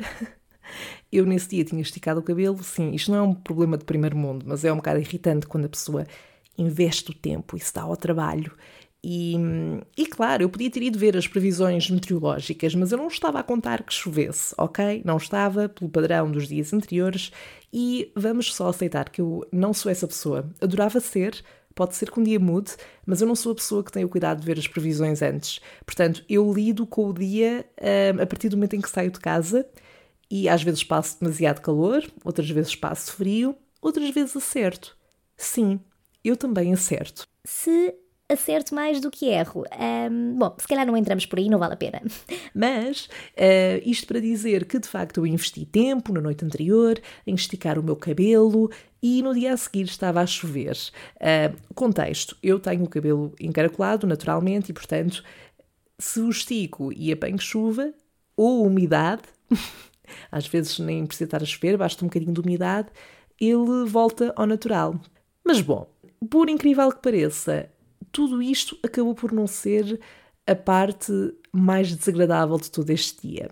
eu 1.11 1.27
nesse 1.27 1.49
dia 1.49 1.65
tinha 1.65 1.83
esticado 1.83 2.21
o 2.21 2.23
cabelo. 2.23 2.63
Sim, 2.63 2.93
isto 2.93 3.11
não 3.11 3.19
é 3.19 3.23
um 3.23 3.35
problema 3.35 3.77
de 3.77 3.85
primeiro 3.85 4.17
mundo, 4.17 4.45
mas 4.47 4.65
é 4.65 4.73
um 4.73 4.77
bocado 4.77 5.01
irritante 5.01 5.47
quando 5.47 5.67
a 5.67 5.69
pessoa 5.69 6.07
investe 6.57 7.11
o 7.11 7.15
tempo 7.15 7.57
e 7.57 7.61
se 7.61 7.75
dá 7.75 7.83
ao 7.83 7.97
trabalho. 7.97 8.53
E, 9.07 9.35
e 9.99 10.07
claro, 10.07 10.43
eu 10.43 10.49
podia 10.49 10.71
ter 10.71 10.83
ido 10.83 10.99
ver 10.99 11.15
as 11.15 11.29
previsões 11.29 11.91
meteorológicas, 11.91 12.75
mas 12.75 12.91
eu 12.91 12.97
não 12.97 13.09
estava 13.09 13.39
a 13.39 13.43
contar 13.43 13.83
que 13.83 13.93
chovesse, 13.93 14.55
ok? 14.57 15.03
Não 15.05 15.19
estava, 15.19 15.69
pelo 15.69 15.91
padrão 15.91 16.31
dos 16.31 16.49
dias 16.49 16.73
anteriores, 16.73 17.31
e 17.71 18.11
vamos 18.17 18.55
só 18.55 18.69
aceitar 18.69 19.11
que 19.11 19.21
eu 19.21 19.47
não 19.53 19.75
sou 19.75 19.93
essa 19.93 20.09
pessoa. 20.09 20.51
Adorava 20.59 21.01
ser, 21.01 21.45
Pode 21.75 21.97
ser 21.97 22.09
que 22.09 22.21
um 22.21 22.23
dia 22.23 22.39
mude, 22.39 22.71
mas 23.05 23.21
eu 23.21 23.27
não 23.27 23.35
sou 23.35 23.51
a 23.51 23.55
pessoa 23.57 23.83
que 23.83 23.91
tem 23.91 24.05
o 24.05 24.09
cuidado 24.09 24.39
de 24.39 24.47
ver 24.47 24.57
as 24.59 24.69
previsões 24.69 25.21
antes. 25.21 25.61
Portanto, 25.85 26.25
eu 26.29 26.53
lido 26.53 26.87
com 26.87 27.09
o 27.09 27.13
dia 27.13 27.67
um, 28.17 28.23
a 28.23 28.27
partir 28.27 28.49
do 28.49 28.57
momento 28.57 28.77
em 28.77 28.81
que 28.81 28.89
saio 28.89 29.11
de 29.11 29.19
casa 29.19 29.67
e 30.31 30.49
às 30.49 30.63
vezes 30.63 30.85
passo 30.85 31.19
demasiado 31.21 31.61
calor, 31.61 32.05
outras 32.25 32.49
vezes 32.49 32.77
passo 32.77 33.13
frio, 33.13 33.57
outras 33.83 34.09
vezes 34.11 34.37
acerto. 34.37 34.97
Sim, 35.37 35.81
eu 36.23 36.37
também 36.37 36.73
acerto. 36.73 37.27
Se 37.45 37.93
acerto 38.35 38.75
mais 38.75 39.01
do 39.01 39.11
que 39.11 39.27
erro. 39.27 39.65
Um, 40.11 40.39
bom, 40.39 40.55
se 40.59 40.69
calhar 40.69 40.87
não 40.87 40.97
entramos 40.97 41.27
por 41.27 41.39
aí, 41.39 41.49
não 41.49 41.59
vale 41.59 41.75
a 41.75 41.77
pena. 41.77 42.03
Mas 42.55 43.07
uh, 43.33 43.81
isto 43.85 44.07
para 44.07 44.21
dizer 44.21 44.67
que 44.67 44.79
de 44.79 44.89
facto 44.89 45.19
eu 45.19 45.27
investi 45.27 45.65
tempo 45.65 46.13
na 46.13 46.21
noite 46.21 46.45
anterior 46.45 47.01
em 47.27 47.35
esticar 47.35 47.79
o 47.79 47.83
meu 47.83 47.97
cabelo 47.97 48.71
e 49.03 49.23
no 49.23 49.35
dia 49.35 49.53
a 49.53 49.57
seguir 49.57 49.85
estava 49.85 50.21
a 50.21 50.27
chover. 50.27 50.77
Uh, 51.17 51.57
contexto: 51.75 52.37
eu 52.43 52.59
tenho 52.59 52.85
o 52.85 52.89
cabelo 52.89 53.35
encaracolado 53.41 54.07
naturalmente 54.07 54.71
e, 54.71 54.75
portanto, 54.75 55.23
se 55.99 56.21
o 56.21 56.31
estico 56.31 56.93
e 56.93 57.13
apanho 57.13 57.39
chuva 57.39 57.93
ou 58.37 58.67
umidade, 58.67 59.23
às 60.31 60.47
vezes 60.47 60.79
nem 60.79 61.07
precisa 61.07 61.25
estar 61.25 61.43
a 61.43 61.47
chover, 61.47 61.77
basta 61.77 62.05
um 62.05 62.09
bocadinho 62.09 62.33
de 62.33 62.41
umidade, 62.41 62.89
ele 63.41 63.85
volta 63.87 64.33
ao 64.37 64.47
natural. 64.47 64.99
Mas 65.45 65.61
bom, 65.61 65.87
por 66.31 66.49
incrível 66.49 66.91
que 66.91 67.03
pareça, 67.03 67.69
tudo 68.15 68.41
isto 68.41 68.79
acabou 68.81 69.13
por 69.13 69.33
não 69.33 69.45
ser 69.45 70.01
a 70.47 70.55
parte 70.55 71.13
mais 71.53 71.95
desagradável 71.95 72.57
de 72.57 72.71
todo 72.71 72.89
este 72.91 73.29
dia. 73.29 73.51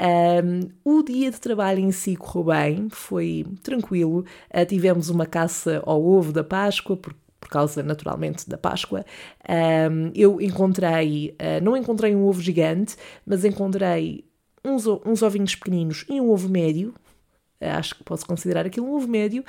Um, 0.00 0.68
o 0.84 1.02
dia 1.02 1.30
de 1.30 1.40
trabalho 1.40 1.80
em 1.80 1.90
si 1.90 2.14
correu 2.14 2.44
bem, 2.44 2.88
foi 2.90 3.46
tranquilo. 3.62 4.26
Uh, 4.54 4.66
tivemos 4.66 5.08
uma 5.08 5.24
caça 5.24 5.82
ao 5.86 6.04
ovo 6.04 6.32
da 6.32 6.44
Páscoa, 6.44 6.98
por, 6.98 7.14
por 7.40 7.48
causa 7.48 7.82
naturalmente 7.82 8.46
da 8.46 8.58
Páscoa. 8.58 9.06
Um, 9.48 10.12
eu 10.14 10.38
encontrei, 10.38 11.34
uh, 11.40 11.64
não 11.64 11.74
encontrei 11.74 12.14
um 12.14 12.26
ovo 12.26 12.42
gigante, 12.42 12.94
mas 13.24 13.42
encontrei 13.42 14.22
uns, 14.62 14.86
uns 14.86 15.22
ovinhos 15.22 15.54
pequeninos 15.54 16.04
e 16.10 16.20
um 16.20 16.30
ovo 16.30 16.50
médio, 16.50 16.92
acho 17.60 17.94
que 17.94 18.04
posso 18.04 18.26
considerar 18.26 18.66
aquilo 18.66 18.86
um 18.86 18.94
ovo 18.94 19.08
médio, 19.08 19.44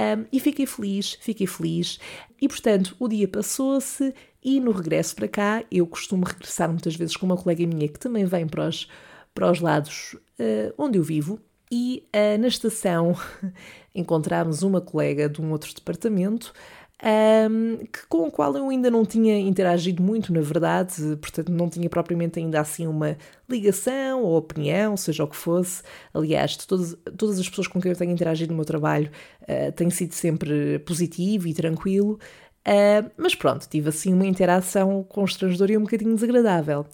um, 0.00 0.24
e 0.32 0.40
fiquei 0.40 0.66
feliz, 0.66 1.16
fiquei 1.20 1.46
feliz. 1.46 1.98
E 2.40 2.48
portanto, 2.48 2.96
o 2.98 3.08
dia 3.08 3.28
passou-se 3.28 4.14
e 4.42 4.60
no 4.60 4.72
regresso 4.72 5.16
para 5.16 5.28
cá, 5.28 5.64
eu 5.70 5.86
costumo 5.86 6.24
regressar 6.24 6.68
muitas 6.68 6.94
vezes 6.94 7.16
com 7.16 7.24
uma 7.24 7.36
colega 7.36 7.66
minha 7.66 7.88
que 7.88 7.98
também 7.98 8.26
vem 8.26 8.46
para 8.46 8.68
os, 8.68 8.88
para 9.34 9.50
os 9.50 9.60
lados 9.60 10.14
uh, 10.38 10.74
onde 10.76 10.98
eu 10.98 11.02
vivo, 11.02 11.40
e 11.72 12.06
uh, 12.14 12.38
na 12.38 12.48
estação 12.48 13.16
encontramos 13.94 14.62
uma 14.62 14.80
colega 14.80 15.28
de 15.28 15.40
um 15.40 15.50
outro 15.50 15.74
departamento 15.74 16.52
um, 17.02 17.78
que, 17.86 18.06
com 18.08 18.28
o 18.28 18.30
qual 18.30 18.56
eu 18.56 18.68
ainda 18.68 18.90
não 18.90 19.04
tinha 19.04 19.38
interagido 19.38 20.02
muito, 20.02 20.32
na 20.32 20.40
verdade, 20.40 20.94
portanto 21.20 21.50
não 21.50 21.68
tinha 21.68 21.88
propriamente 21.90 22.38
ainda 22.38 22.60
assim 22.60 22.86
uma 22.86 23.16
ligação 23.48 24.22
ou 24.22 24.36
opinião, 24.36 24.96
seja 24.96 25.24
o 25.24 25.28
que 25.28 25.36
fosse. 25.36 25.82
Aliás, 26.12 26.56
todas, 26.56 26.96
todas 27.16 27.38
as 27.38 27.48
pessoas 27.48 27.66
com 27.66 27.80
quem 27.80 27.90
eu 27.90 27.98
tenho 27.98 28.12
interagido 28.12 28.52
no 28.52 28.56
meu 28.56 28.64
trabalho 28.64 29.10
uh, 29.42 29.72
tem 29.72 29.90
sido 29.90 30.12
sempre 30.12 30.78
positivo 30.80 31.48
e 31.48 31.54
tranquilo. 31.54 32.18
Uh, 32.66 33.10
mas 33.18 33.34
pronto, 33.34 33.68
tive 33.68 33.90
assim 33.90 34.14
uma 34.14 34.26
interação 34.26 35.02
constrangedora 35.02 35.72
e 35.72 35.76
um 35.76 35.82
bocadinho 35.82 36.14
desagradável. 36.14 36.86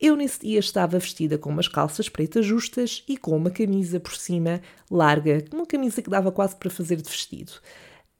Eu 0.00 0.16
nesse 0.16 0.40
dia 0.40 0.58
estava 0.58 0.98
vestida 0.98 1.38
com 1.38 1.48
umas 1.48 1.68
calças 1.68 2.08
pretas 2.08 2.44
justas 2.44 3.02
e 3.08 3.16
com 3.16 3.34
uma 3.34 3.50
camisa 3.50 3.98
por 3.98 4.14
cima 4.14 4.60
larga, 4.90 5.42
uma 5.52 5.64
camisa 5.64 6.02
que 6.02 6.10
dava 6.10 6.30
quase 6.30 6.56
para 6.56 6.68
fazer 6.68 6.96
de 6.96 7.08
vestido. 7.08 7.52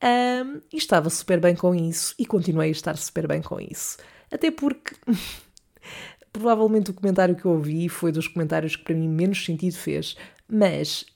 Um, 0.05 0.61
e 0.71 0.77
estava 0.77 1.09
super 1.09 1.41
bem 1.41 1.57
com 1.57 1.75
isso 1.75 2.15
e 2.19 2.27
continuei 2.27 2.69
a 2.69 2.73
estar 2.73 2.97
super 2.99 3.27
bem 3.27 3.41
com 3.41 3.59
isso. 3.59 3.97
Até 4.31 4.51
porque 4.51 4.95
provavelmente 6.31 6.91
o 6.91 6.95
comentário 6.95 7.35
que 7.35 7.47
eu 7.47 7.53
ouvi 7.53 7.89
foi 7.89 8.13
dos 8.13 8.29
comentários 8.29 8.77
que 8.77 8.85
para 8.85 8.95
mim 8.95 9.09
menos 9.09 9.43
sentido 9.43 9.77
fez. 9.77 10.15
Mas 10.47 11.07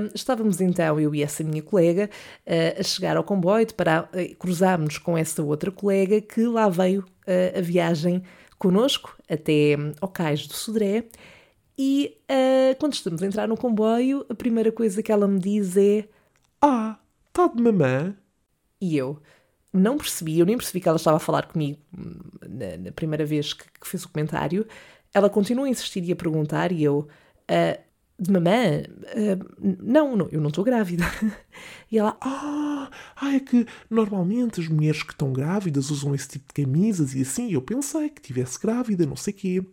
um, 0.00 0.08
estávamos 0.14 0.62
então, 0.62 0.98
eu 0.98 1.14
e 1.14 1.22
essa 1.22 1.44
minha 1.44 1.62
colega, 1.62 2.08
uh, 2.46 2.80
a 2.80 2.82
chegar 2.82 3.18
ao 3.18 3.24
comboio 3.24 3.66
para 3.74 4.04
uh, 4.04 4.36
cruzarmos 4.36 4.96
com 4.96 5.16
essa 5.16 5.42
outra 5.42 5.70
colega 5.70 6.22
que 6.22 6.46
lá 6.46 6.70
veio 6.70 7.02
uh, 7.02 7.58
a 7.58 7.60
viagem 7.60 8.22
connosco 8.58 9.14
até 9.28 9.76
um, 9.78 9.92
ao 10.00 10.08
cais 10.08 10.46
do 10.46 10.54
Sodré. 10.54 11.04
E 11.76 12.16
uh, 12.30 12.78
quando 12.80 12.94
estamos 12.94 13.22
a 13.22 13.26
entrar 13.26 13.46
no 13.46 13.58
comboio, 13.58 14.24
a 14.30 14.34
primeira 14.34 14.72
coisa 14.72 15.02
que 15.02 15.12
ela 15.12 15.28
me 15.28 15.38
diz 15.38 15.76
é: 15.76 16.08
Ah, 16.62 16.98
está 17.28 17.46
de 17.46 17.62
mamã? 17.62 18.16
E 18.80 18.96
eu 18.96 19.20
não 19.72 19.98
percebi, 19.98 20.38
eu 20.38 20.46
nem 20.46 20.56
percebi 20.56 20.80
que 20.80 20.88
ela 20.88 20.96
estava 20.96 21.16
a 21.16 21.20
falar 21.20 21.46
comigo 21.46 21.78
hum, 21.96 22.18
na, 22.48 22.76
na 22.78 22.92
primeira 22.92 23.24
vez 23.24 23.52
que, 23.52 23.64
que, 23.80 23.86
fez 23.86 24.04
o 24.04 24.08
comentário. 24.08 24.66
Ela 25.12 25.28
continua 25.30 25.66
a 25.66 25.68
insistir 25.68 26.04
e 26.04 26.12
a 26.12 26.16
perguntar, 26.16 26.72
e 26.72 26.82
eu, 26.82 27.08
uh, 27.50 27.88
de 28.18 28.32
mamã? 28.32 28.82
Uh, 29.14 29.76
não, 29.80 30.16
não, 30.16 30.28
eu 30.30 30.40
não 30.40 30.48
estou 30.48 30.64
grávida. 30.64 31.04
E 31.90 31.98
ela, 31.98 32.18
ah, 32.20 32.90
ah, 33.16 33.34
é 33.34 33.40
que 33.40 33.66
normalmente 33.88 34.60
as 34.60 34.68
mulheres 34.68 35.02
que 35.02 35.12
estão 35.12 35.32
grávidas 35.32 35.90
usam 35.90 36.14
esse 36.14 36.28
tipo 36.28 36.44
de 36.48 36.62
camisas 36.62 37.14
e 37.14 37.22
assim. 37.22 37.50
Eu 37.50 37.62
pensei 37.62 38.10
que 38.10 38.20
tivesse 38.20 38.60
grávida, 38.60 39.06
não 39.06 39.16
sei 39.16 39.32
quê. 39.32 39.64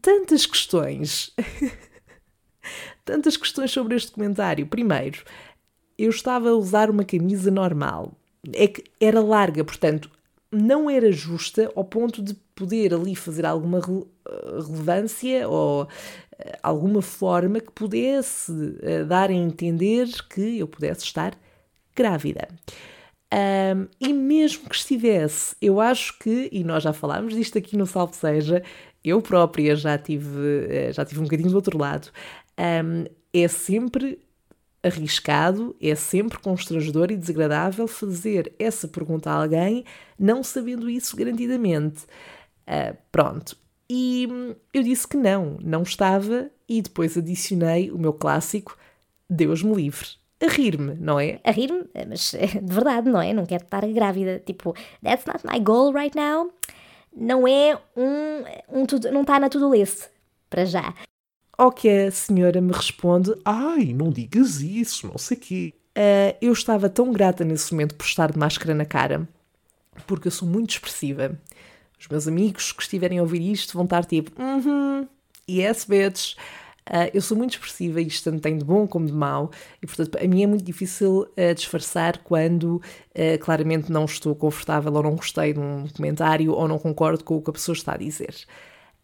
Tantas 0.00 0.46
questões. 0.46 1.34
Tantas 3.04 3.36
questões 3.36 3.72
sobre 3.72 3.96
este 3.96 4.12
comentário. 4.12 4.68
Primeiro, 4.68 5.24
eu 5.98 6.10
estava 6.10 6.50
a 6.50 6.54
usar 6.54 6.90
uma 6.90 7.04
camisa 7.04 7.50
normal. 7.50 8.12
É 8.52 8.68
que 8.68 8.84
era 9.00 9.20
larga, 9.20 9.64
portanto, 9.64 10.10
não 10.52 10.88
era 10.88 11.10
justa 11.10 11.70
ao 11.74 11.84
ponto 11.84 12.22
de 12.22 12.34
poder 12.54 12.94
ali 12.94 13.16
fazer 13.16 13.44
alguma 13.44 13.80
relevância 13.80 15.48
ou 15.48 15.88
alguma 16.62 17.02
forma 17.02 17.60
que 17.60 17.72
pudesse 17.72 18.52
uh, 18.52 19.04
dar 19.06 19.30
a 19.30 19.34
entender 19.34 20.08
que 20.28 20.58
eu 20.58 20.68
pudesse 20.68 21.04
estar 21.04 21.36
grávida. 21.94 22.48
Um, 23.32 23.88
e 24.00 24.12
mesmo 24.12 24.68
que 24.68 24.76
estivesse, 24.76 25.56
eu 25.60 25.80
acho 25.80 26.18
que, 26.18 26.48
e 26.52 26.62
nós 26.62 26.82
já 26.82 26.92
falámos 26.92 27.34
disto 27.34 27.58
aqui 27.58 27.76
no 27.76 27.86
Salve 27.86 28.14
Seja, 28.14 28.62
eu 29.04 29.20
própria 29.20 29.74
já 29.74 29.98
tive, 29.98 30.92
já 30.92 31.04
tive 31.04 31.20
um 31.20 31.24
bocadinho 31.24 31.50
do 31.50 31.56
outro 31.56 31.76
lado, 31.76 32.08
um, 32.58 33.04
é 33.32 33.48
sempre 33.48 34.18
arriscado, 34.86 35.74
é 35.80 35.94
sempre 35.94 36.38
constrangedor 36.38 37.10
e 37.10 37.16
desagradável 37.16 37.86
fazer 37.86 38.52
essa 38.58 38.86
pergunta 38.88 39.30
a 39.30 39.34
alguém 39.34 39.84
não 40.18 40.42
sabendo 40.42 40.88
isso 40.88 41.16
garantidamente. 41.16 42.04
Uh, 42.66 42.96
pronto, 43.12 43.56
e 43.88 44.28
hum, 44.30 44.54
eu 44.72 44.82
disse 44.82 45.06
que 45.06 45.16
não, 45.16 45.56
não 45.60 45.82
estava, 45.82 46.50
e 46.68 46.82
depois 46.82 47.16
adicionei 47.16 47.90
o 47.90 47.98
meu 47.98 48.12
clássico 48.12 48.76
Deus 49.28 49.62
me 49.62 49.74
livre. 49.74 50.08
A 50.40 50.48
rir-me, 50.48 50.94
não 50.94 51.18
é? 51.18 51.40
A 51.44 51.50
rir-me, 51.50 51.84
mas 52.08 52.34
é 52.34 52.46
de 52.46 52.72
verdade, 52.72 53.08
não 53.08 53.20
é? 53.20 53.32
Não 53.32 53.46
quero 53.46 53.64
estar 53.64 53.86
grávida. 53.86 54.42
Tipo, 54.44 54.74
that's 55.02 55.24
not 55.24 55.40
my 55.46 55.58
goal 55.58 55.92
right 55.92 56.14
now. 56.16 56.52
Não 57.14 57.48
é 57.48 57.78
um. 57.96 58.44
um 58.68 58.86
não 59.10 59.22
está 59.22 59.40
na 59.40 59.48
tudo 59.48 59.72
list, 59.72 60.08
para 60.50 60.66
já. 60.66 60.94
Ao 61.56 61.72
que 61.72 61.88
a 61.88 62.10
senhora 62.10 62.60
me 62.60 62.72
responde: 62.72 63.34
Ai, 63.44 63.94
não 63.94 64.10
digas 64.10 64.60
isso, 64.60 65.06
não 65.06 65.18
sei 65.18 65.36
quê. 65.36 65.74
Uh, 65.96 66.36
eu 66.42 66.52
estava 66.52 66.90
tão 66.90 67.10
grata 67.10 67.42
nesse 67.44 67.72
momento 67.72 67.94
por 67.94 68.04
estar 68.04 68.30
de 68.30 68.38
máscara 68.38 68.74
na 68.74 68.84
cara, 68.84 69.26
porque 70.06 70.28
eu 70.28 70.32
sou 70.32 70.46
muito 70.46 70.70
expressiva. 70.70 71.38
Os 71.98 72.06
meus 72.08 72.28
amigos 72.28 72.72
que 72.72 72.82
estiverem 72.82 73.18
a 73.18 73.22
ouvir 73.22 73.40
isto 73.50 73.72
vão 73.72 73.84
estar 73.84 74.04
tipo, 74.04 74.30
uhum, 74.40 74.60
-huh, 74.60 75.08
yes, 75.48 75.84
bitch. 75.86 76.34
Uh, 76.88 77.10
eu 77.12 77.20
sou 77.20 77.36
muito 77.36 77.54
expressiva 77.54 78.00
e 78.00 78.06
isto 78.06 78.30
tanto 78.30 78.42
tem 78.42 78.58
de 78.58 78.64
bom 78.64 78.86
como 78.86 79.06
de 79.06 79.12
mau, 79.12 79.50
e 79.82 79.86
portanto 79.86 80.18
a 80.22 80.28
mim 80.28 80.44
é 80.44 80.46
muito 80.46 80.62
difícil 80.62 81.22
uh, 81.22 81.54
disfarçar 81.54 82.18
quando 82.18 82.76
uh, 82.76 83.38
claramente 83.40 83.90
não 83.90 84.04
estou 84.04 84.36
confortável 84.36 84.92
ou 84.92 85.02
não 85.02 85.16
gostei 85.16 85.52
de 85.52 85.58
um 85.58 85.88
comentário 85.88 86.52
ou 86.52 86.68
não 86.68 86.78
concordo 86.78 87.24
com 87.24 87.38
o 87.38 87.42
que 87.42 87.50
a 87.50 87.52
pessoa 87.52 87.74
está 87.74 87.94
a 87.94 87.96
dizer. 87.96 88.36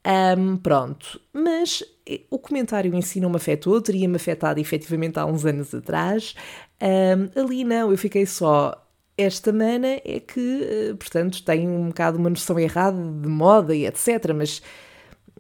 Um, 0.05 0.57
pronto, 0.57 1.21
mas 1.33 1.83
o 2.29 2.39
comentário 2.39 2.93
em 2.95 3.01
si 3.03 3.21
não 3.21 3.31
me 3.31 3.37
afetou, 3.37 3.81
teria-me 3.81 4.17
afetado 4.17 4.59
efetivamente 4.59 5.19
há 5.19 5.25
uns 5.25 5.45
anos 5.45 5.73
atrás. 5.75 6.35
Um, 6.83 7.41
ali 7.41 7.63
não, 7.65 7.91
eu 7.91 7.97
fiquei 7.97 8.27
só 8.27 8.83
esta 9.17 9.53
mana 9.53 10.01
é 10.05 10.21
que, 10.21 10.63
eh, 10.63 10.95
portanto, 10.95 11.45
tem 11.45 11.69
um 11.69 11.89
bocado 11.89 12.19
uma 12.19 12.31
noção 12.31 12.59
errada 12.59 12.97
de 12.97 13.29
moda 13.29 13.75
e 13.75 13.87
etc. 13.87 14.33
Mas 14.35 14.63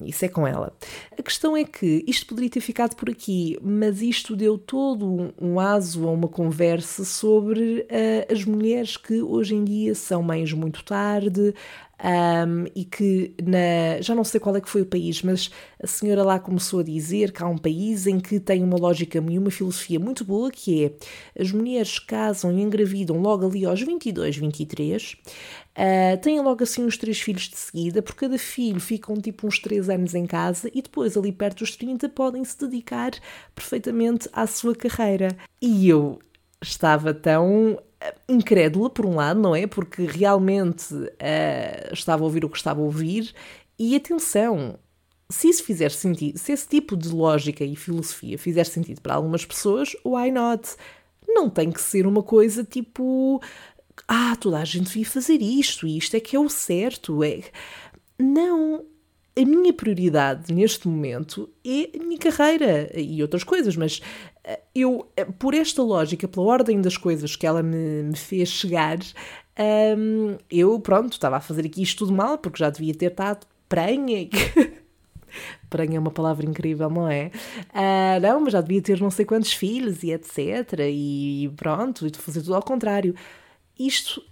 isso 0.00 0.24
é 0.24 0.28
com 0.28 0.46
ela. 0.46 0.72
A 1.18 1.22
questão 1.22 1.56
é 1.56 1.64
que 1.64 2.04
isto 2.06 2.26
poderia 2.26 2.50
ter 2.50 2.60
ficado 2.60 2.96
por 2.96 3.08
aqui, 3.10 3.58
mas 3.62 4.02
isto 4.02 4.36
deu 4.36 4.58
todo 4.58 5.32
um 5.40 5.60
aso 5.60 6.08
a 6.08 6.10
uma 6.10 6.28
conversa 6.28 7.04
sobre 7.04 7.80
uh, 7.80 8.32
as 8.32 8.44
mulheres 8.44 8.96
que 8.96 9.22
hoje 9.22 9.54
em 9.54 9.64
dia 9.64 9.94
são 9.94 10.22
mães 10.22 10.52
muito 10.52 10.84
tarde, 10.84 11.54
um, 12.02 12.64
e 12.74 12.84
que 12.84 13.34
na, 13.42 14.00
já 14.00 14.14
não 14.14 14.24
sei 14.24 14.40
qual 14.40 14.56
é 14.56 14.60
que 14.60 14.68
foi 14.68 14.82
o 14.82 14.86
país, 14.86 15.22
mas 15.22 15.50
a 15.80 15.86
senhora 15.86 16.24
lá 16.24 16.38
começou 16.38 16.80
a 16.80 16.82
dizer 16.82 17.30
que 17.30 17.42
há 17.42 17.46
um 17.46 17.56
país 17.56 18.06
em 18.06 18.18
que 18.18 18.40
tem 18.40 18.62
uma 18.62 18.76
lógica 18.76 19.22
e 19.30 19.38
uma 19.38 19.50
filosofia 19.50 20.00
muito 20.00 20.24
boa, 20.24 20.50
que 20.50 20.84
é 20.84 20.92
as 21.40 21.52
mulheres 21.52 21.98
casam 22.00 22.52
e 22.58 22.60
engravidam 22.60 23.20
logo 23.20 23.46
ali 23.46 23.64
aos 23.64 23.80
22, 23.80 24.36
23, 24.36 25.12
uh, 25.12 26.20
têm 26.20 26.40
logo 26.40 26.64
assim 26.64 26.84
uns 26.84 26.96
três 26.96 27.20
filhos 27.20 27.48
de 27.48 27.56
seguida, 27.56 28.02
por 28.02 28.16
cada 28.16 28.36
filho 28.36 28.80
ficam 28.80 29.16
tipo 29.20 29.46
uns 29.46 29.60
três 29.60 29.88
anos 29.88 30.14
em 30.14 30.26
casa 30.26 30.68
e 30.74 30.82
depois 30.82 31.16
ali 31.16 31.30
perto 31.30 31.60
dos 31.60 31.76
30 31.76 32.08
podem 32.08 32.44
se 32.44 32.58
dedicar 32.58 33.12
perfeitamente 33.54 34.28
à 34.32 34.46
sua 34.46 34.74
carreira. 34.74 35.28
E 35.60 35.88
eu 35.88 36.18
estava 36.60 37.14
tão 37.14 37.78
incrédula, 38.28 38.90
por 38.90 39.06
um 39.06 39.16
lado, 39.16 39.40
não 39.40 39.54
é? 39.54 39.66
Porque 39.66 40.04
realmente 40.04 40.94
uh, 40.94 41.92
estava 41.92 42.22
a 42.22 42.24
ouvir 42.24 42.44
o 42.44 42.48
que 42.48 42.56
estava 42.56 42.80
a 42.80 42.84
ouvir. 42.84 43.34
E 43.78 43.96
atenção, 43.96 44.78
se 45.30 45.48
isso 45.48 45.64
fizer 45.64 45.90
sentido, 45.90 46.38
se 46.38 46.52
esse 46.52 46.68
tipo 46.68 46.96
de 46.96 47.08
lógica 47.08 47.64
e 47.64 47.74
filosofia 47.74 48.38
fizer 48.38 48.64
sentido 48.64 49.00
para 49.00 49.14
algumas 49.14 49.44
pessoas, 49.44 49.96
why 50.04 50.30
not? 50.30 50.76
Não 51.26 51.48
tem 51.48 51.70
que 51.70 51.80
ser 51.80 52.06
uma 52.06 52.22
coisa 52.22 52.62
tipo. 52.62 53.40
Ah, 54.08 54.36
toda 54.36 54.58
a 54.58 54.64
gente 54.64 54.86
devia 54.86 55.06
fazer 55.06 55.40
isto 55.40 55.86
isto 55.86 56.16
é 56.16 56.20
que 56.20 56.36
é 56.36 56.38
o 56.38 56.48
certo. 56.48 57.22
É... 57.22 57.40
Não, 58.18 58.84
a 59.36 59.44
minha 59.44 59.72
prioridade 59.72 60.52
neste 60.52 60.86
momento 60.86 61.48
é 61.64 61.90
a 61.96 62.02
minha 62.02 62.18
carreira 62.18 62.90
e 62.94 63.22
outras 63.22 63.44
coisas, 63.44 63.76
mas 63.76 64.00
eu, 64.74 65.08
eh, 65.16 65.24
por 65.24 65.54
esta 65.54 65.82
lógica, 65.82 66.26
pela 66.26 66.46
ordem 66.46 66.80
das 66.80 66.96
coisas 66.96 67.36
que 67.36 67.46
ela 67.46 67.62
me, 67.62 68.02
me 68.02 68.16
fez 68.16 68.48
chegar, 68.48 68.98
um, 69.96 70.36
eu, 70.50 70.78
pronto, 70.80 71.12
estava 71.12 71.36
a 71.36 71.40
fazer 71.40 71.66
aqui 71.66 71.82
isto 71.82 71.98
tudo 71.98 72.12
mal, 72.12 72.38
porque 72.38 72.58
já 72.58 72.70
devia 72.70 72.94
ter 72.94 73.10
estado 73.10 73.46
prenha. 73.68 74.28
prenha 75.70 75.96
é 75.96 75.98
uma 75.98 76.10
palavra 76.10 76.44
incrível, 76.44 76.90
não 76.90 77.08
é? 77.08 77.30
Uh, 77.70 78.20
não, 78.20 78.40
mas 78.40 78.52
já 78.52 78.60
devia 78.60 78.82
ter 78.82 79.00
não 79.00 79.10
sei 79.10 79.24
quantos 79.24 79.52
filhos 79.52 80.02
e 80.02 80.12
etc. 80.12 80.80
E 80.90 81.50
pronto, 81.56 82.06
e 82.06 82.10
fazer 82.16 82.40
tudo 82.40 82.54
ao 82.54 82.62
contrário. 82.62 83.14
Isto 83.78 84.22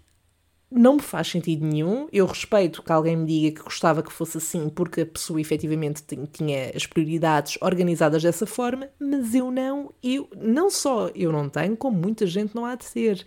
não 0.70 0.94
me 0.96 1.02
faz 1.02 1.28
sentido 1.28 1.66
nenhum. 1.66 2.08
Eu 2.12 2.26
respeito 2.26 2.82
que 2.82 2.92
alguém 2.92 3.16
me 3.16 3.26
diga 3.26 3.56
que 3.58 3.64
gostava 3.64 4.02
que 4.02 4.12
fosse 4.12 4.38
assim, 4.38 4.68
porque 4.68 5.00
a 5.00 5.06
pessoa 5.06 5.40
efetivamente 5.40 6.04
tinha 6.32 6.70
as 6.74 6.86
prioridades 6.86 7.58
organizadas 7.60 8.22
dessa 8.22 8.46
forma, 8.46 8.88
mas 8.98 9.34
eu 9.34 9.50
não, 9.50 9.92
eu 10.02 10.28
não 10.36 10.70
só 10.70 11.08
eu 11.08 11.32
não 11.32 11.48
tenho, 11.48 11.76
como 11.76 11.98
muita 11.98 12.26
gente 12.26 12.54
não 12.54 12.64
há 12.64 12.76
de 12.76 12.86
ter. 12.86 13.26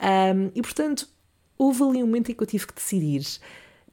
Um, 0.00 0.50
e 0.54 0.62
portanto, 0.62 1.06
houve 1.58 1.82
ali 1.82 2.02
um 2.02 2.06
momento 2.06 2.30
em 2.32 2.34
que 2.34 2.42
eu 2.42 2.46
tive 2.46 2.66
que 2.66 2.74
decidir. 2.74 3.26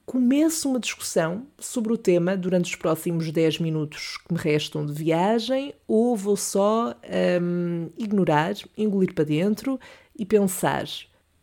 Começo 0.06 0.70
uma 0.70 0.80
discussão 0.80 1.48
sobre 1.60 1.92
o 1.92 1.98
tema 1.98 2.38
durante 2.38 2.70
os 2.70 2.76
próximos 2.76 3.30
10 3.30 3.60
minutos 3.60 4.18
que 4.26 4.34
me 4.34 4.40
restam 4.40 4.86
de 4.86 4.94
viagem, 4.94 5.74
ou 5.86 6.16
vou 6.16 6.38
só 6.38 6.96
um, 7.42 7.90
ignorar, 7.98 8.54
engolir 8.78 9.14
para 9.14 9.26
dentro 9.26 9.78
e 10.18 10.26
pensar: 10.26 10.86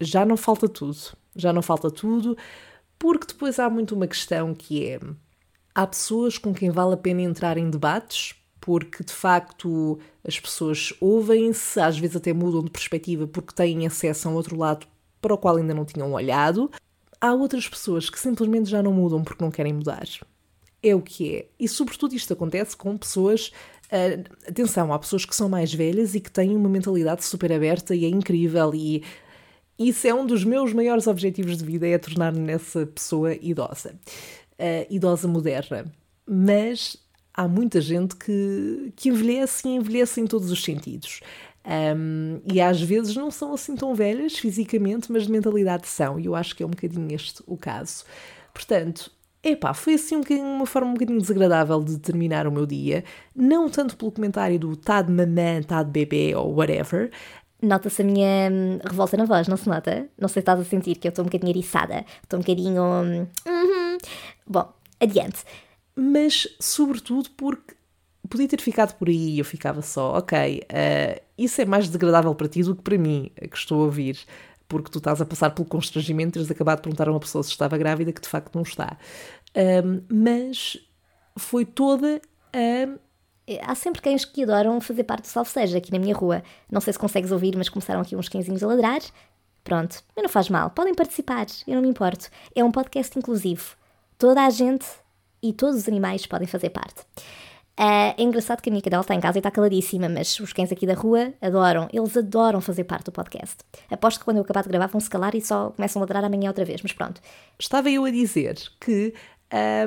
já 0.01 0.25
não 0.25 0.39
falta 0.39 0.67
tudo 0.67 0.97
já 1.37 1.53
não 1.53 1.63
falta 1.63 1.91
tudo, 1.91 2.37
porque 2.99 3.27
depois 3.27 3.59
há 3.59 3.69
muito 3.69 3.95
uma 3.95 4.07
questão 4.07 4.55
que 4.55 4.87
é: 4.87 5.01
há 5.75 5.87
pessoas 5.87 6.39
com 6.39 6.55
quem 6.55 6.71
vale 6.71 6.95
a 6.95 6.97
pena 6.97 7.23
entrar 7.23 7.59
em 7.59 7.69
debates, 7.69 8.35
porque 8.61 9.05
de 9.05 9.13
facto 9.13 9.99
as 10.27 10.41
pessoas 10.41 10.95
ouvem-se, 11.01 11.79
às 11.81 11.99
vezes 11.99 12.17
até 12.17 12.33
mudam 12.33 12.63
de 12.63 12.71
perspectiva 12.71 13.27
porque 13.27 13.55
têm 13.55 13.87
acesso 13.87 14.27
a 14.27 14.31
um 14.31 14.35
outro 14.35 14.57
lado 14.57 14.87
para 15.21 15.35
o 15.35 15.39
qual 15.39 15.57
ainda 15.57 15.75
não 15.75 15.85
tinham 15.85 16.13
olhado. 16.13 16.71
Há 17.21 17.33
outras 17.33 17.69
pessoas 17.69 18.09
que 18.09 18.19
simplesmente 18.19 18.71
já 18.71 18.83
não 18.83 18.93
mudam 18.93 19.23
porque 19.23 19.43
não 19.43 19.51
querem 19.51 19.73
mudar. 19.73 20.07
É 20.83 20.95
o 20.95 21.01
que 21.01 21.37
é. 21.37 21.47
E 21.59 21.67
sobretudo 21.67 22.15
isto 22.15 22.33
acontece 22.33 22.77
com 22.77 22.97
pessoas. 22.97 23.51
Uh, 23.87 24.25
atenção, 24.49 24.93
há 24.93 24.99
pessoas 24.99 25.25
que 25.25 25.35
são 25.35 25.49
mais 25.49 25.73
velhas 25.73 26.15
e 26.15 26.21
que 26.21 26.31
têm 26.31 26.57
uma 26.57 26.69
mentalidade 26.69 27.25
super 27.25 27.53
aberta 27.53 27.95
e 27.95 28.05
é 28.05 28.09
incrível 28.09 28.75
e 28.75 29.03
isso 29.79 30.07
é 30.07 30.15
um 30.15 30.27
dos 30.27 30.45
meus 30.45 30.73
maiores 30.73 31.07
objetivos 31.07 31.59
de 31.59 31.65
vida, 31.65 31.87
é 31.87 31.99
tornar-me 31.99 32.39
nessa 32.39 32.87
pessoa 32.87 33.35
idosa, 33.35 33.95
uh, 34.53 34.87
idosa 34.89 35.27
moderna. 35.27 35.85
Mas 36.27 36.97
há 37.35 37.49
muita 37.49 37.81
gente 37.81 38.15
que, 38.17 38.93
que 38.95 39.09
envelhece 39.09 39.67
e 39.67 39.75
envelhece 39.75 40.21
em 40.21 40.27
todos 40.27 40.51
os 40.51 40.63
sentidos. 40.63 41.21
Um, 41.67 42.41
e 42.45 42.61
às 42.61 42.81
vezes 42.81 43.17
não 43.17 43.31
são 43.31 43.55
assim 43.55 43.75
tão 43.75 43.95
velhas 43.95 44.39
fisicamente, 44.39 45.11
mas 45.11 45.25
de 45.25 45.33
mentalidade 45.33 45.89
são, 45.89 46.21
e 46.21 46.27
eu 46.27 46.35
acho 46.35 46.55
que 46.55 46.63
é 46.63 46.67
um 46.67 46.71
bocadinho 46.71 47.13
este 47.15 47.43
o 47.47 47.57
caso. 47.57 48.05
Portanto, 48.53 49.11
epá, 49.43 49.73
foi 49.73 49.95
assim 49.95 50.17
um 50.17 50.57
uma 50.57 50.67
forma 50.67 50.91
um 50.91 50.95
bocadinho 50.95 51.21
desagradável 51.21 51.83
de 51.83 51.99
terminar 51.99 52.47
o 52.47 52.53
meu 52.53 52.67
dia, 52.67 53.03
não 53.35 53.71
tanto 53.71 53.97
pelo 53.97 54.13
comentário 54.13 54.59
do 54.59 54.77
tá 54.77 55.01
de 55.01 55.11
mamã, 55.11 55.63
tá 55.67 55.83
de 55.83 55.91
bebê 55.91 56.35
ou 56.35 56.55
whatever, 56.55 57.11
Nota-se 57.65 58.03
a 58.03 58.05
minha 58.05 58.51
hum, 58.51 58.79
revolta 58.85 59.17
na 59.17 59.25
voz, 59.25 59.49
não 59.49 59.57
se 59.57 59.69
nota? 59.69 60.09
Não 60.19 60.29
sei 60.29 60.35
se 60.35 60.39
estás 60.41 60.61
a 60.61 60.65
sentir 60.65 60.97
que 60.97 61.09
eu 61.09 61.11
estou 61.11 61.25
um 61.25 61.27
bocadinho 61.27 61.51
eriçada, 61.51 62.05
estou 62.23 62.39
um 62.39 62.43
bocadinho. 62.43 62.83
Hum, 62.83 63.27
uhum. 63.47 63.99
Bom, 64.47 64.73
adiante. 65.01 65.45
Mas, 65.97 66.49
sobretudo, 66.61 67.31
porque 67.37 67.75
podia 68.29 68.49
ter 68.49 68.61
ficado 68.61 68.95
por 68.97 69.09
aí, 69.09 69.39
eu 69.39 69.45
ficava 69.45 69.83
só, 69.83 70.19
ok, 70.19 70.63
uh, 70.63 71.23
isso 71.39 71.61
é 71.61 71.65
mais 71.65 71.87
desagradável 71.87 72.35
para 72.35 72.49
ti 72.49 72.63
do 72.63 72.75
que 72.75 72.83
para 72.83 72.99
mim, 72.99 73.31
que 73.37 73.57
estou 73.57 73.83
a 73.83 73.85
ouvir, 73.85 74.19
porque 74.69 74.91
tu 74.91 74.99
estás 74.99 75.21
a 75.21 75.27
passar 75.27 75.51
pelo 75.51 75.69
constrangimento 75.69 76.29
de 76.29 76.33
teres 76.35 76.51
acabado 76.51 76.79
de 76.79 76.83
perguntar 76.83 77.09
a 77.09 77.13
uma 77.13 77.21
pessoa 77.21 77.43
se 77.45 77.51
estava 77.51 77.77
grávida, 77.79 78.13
que 78.13 78.21
de 78.21 78.29
facto 78.29 78.55
não 78.55 78.63
está. 78.63 78.97
Um, 79.55 80.03
mas 80.09 80.79
foi 81.37 81.65
toda 81.65 82.21
a 82.53 82.99
Há 83.63 83.75
sempre 83.75 84.01
cães 84.01 84.25
que 84.25 84.43
adoram 84.43 84.81
fazer 84.81 85.05
parte 85.05 85.23
do 85.23 85.29
salve 85.29 85.51
seja 85.51 85.79
aqui 85.79 85.93
na 85.93 85.99
minha 85.99 86.15
rua. 86.15 86.43
Não 86.71 86.81
sei 86.81 86.93
se 86.93 86.99
consegues 86.99 87.31
ouvir, 87.31 87.57
mas 87.57 87.69
começaram 87.69 88.01
aqui 88.01 88.17
uns 88.17 88.29
cãezinhos 88.29 88.63
a 88.63 88.67
ladrar. 88.67 89.01
Pronto, 89.63 90.03
mas 90.15 90.23
não 90.23 90.29
faz 90.29 90.51
mal, 90.51 90.71
podem 90.71 90.95
participar, 90.95 91.47
eu 91.67 91.75
não 91.75 91.83
me 91.83 91.89
importo. 91.89 92.29
É 92.55 92.63
um 92.63 92.71
podcast 92.71 93.19
inclusivo. 93.19 93.77
Toda 94.19 94.43
a 94.43 94.51
gente 94.51 94.87
e 95.43 95.53
todos 95.53 95.77
os 95.77 95.89
animais 95.89 96.27
podem 96.27 96.47
fazer 96.47 96.71
parte. 96.71 97.01
Uh, 97.79 98.15
é 98.17 98.23
engraçado 98.23 98.63
que 98.63 98.69
a 98.69 98.73
minha 98.73 98.81
cadela 98.81 99.01
está 99.01 99.15
em 99.15 99.21
casa 99.21 99.39
e 99.39 99.41
está 99.41 99.51
caladíssima, 99.51 100.09
mas 100.09 100.39
os 100.39 100.53
cães 100.53 100.71
aqui 100.71 100.87
da 100.87 100.95
rua 100.95 101.33
adoram, 101.41 101.89
eles 101.93 102.17
adoram 102.17 102.61
fazer 102.61 102.85
parte 102.85 103.07
do 103.07 103.13
podcast. 103.13 103.57
Aposto 103.91 104.21
que 104.21 104.25
quando 104.25 104.37
eu 104.37 104.43
acabar 104.43 104.63
de 104.63 104.69
gravar 104.69 104.87
vão 104.87 105.01
se 105.01 105.11
calar 105.11 105.35
e 105.35 105.41
só 105.41 105.71
começam 105.71 106.01
a 106.01 106.05
ladrar 106.05 106.25
amanhã 106.25 106.49
outra 106.49 106.65
vez, 106.65 106.81
mas 106.83 106.93
pronto. 106.93 107.21
Estava 107.59 107.91
eu 107.91 108.05
a 108.05 108.11
dizer 108.11 108.57
que 108.81 109.13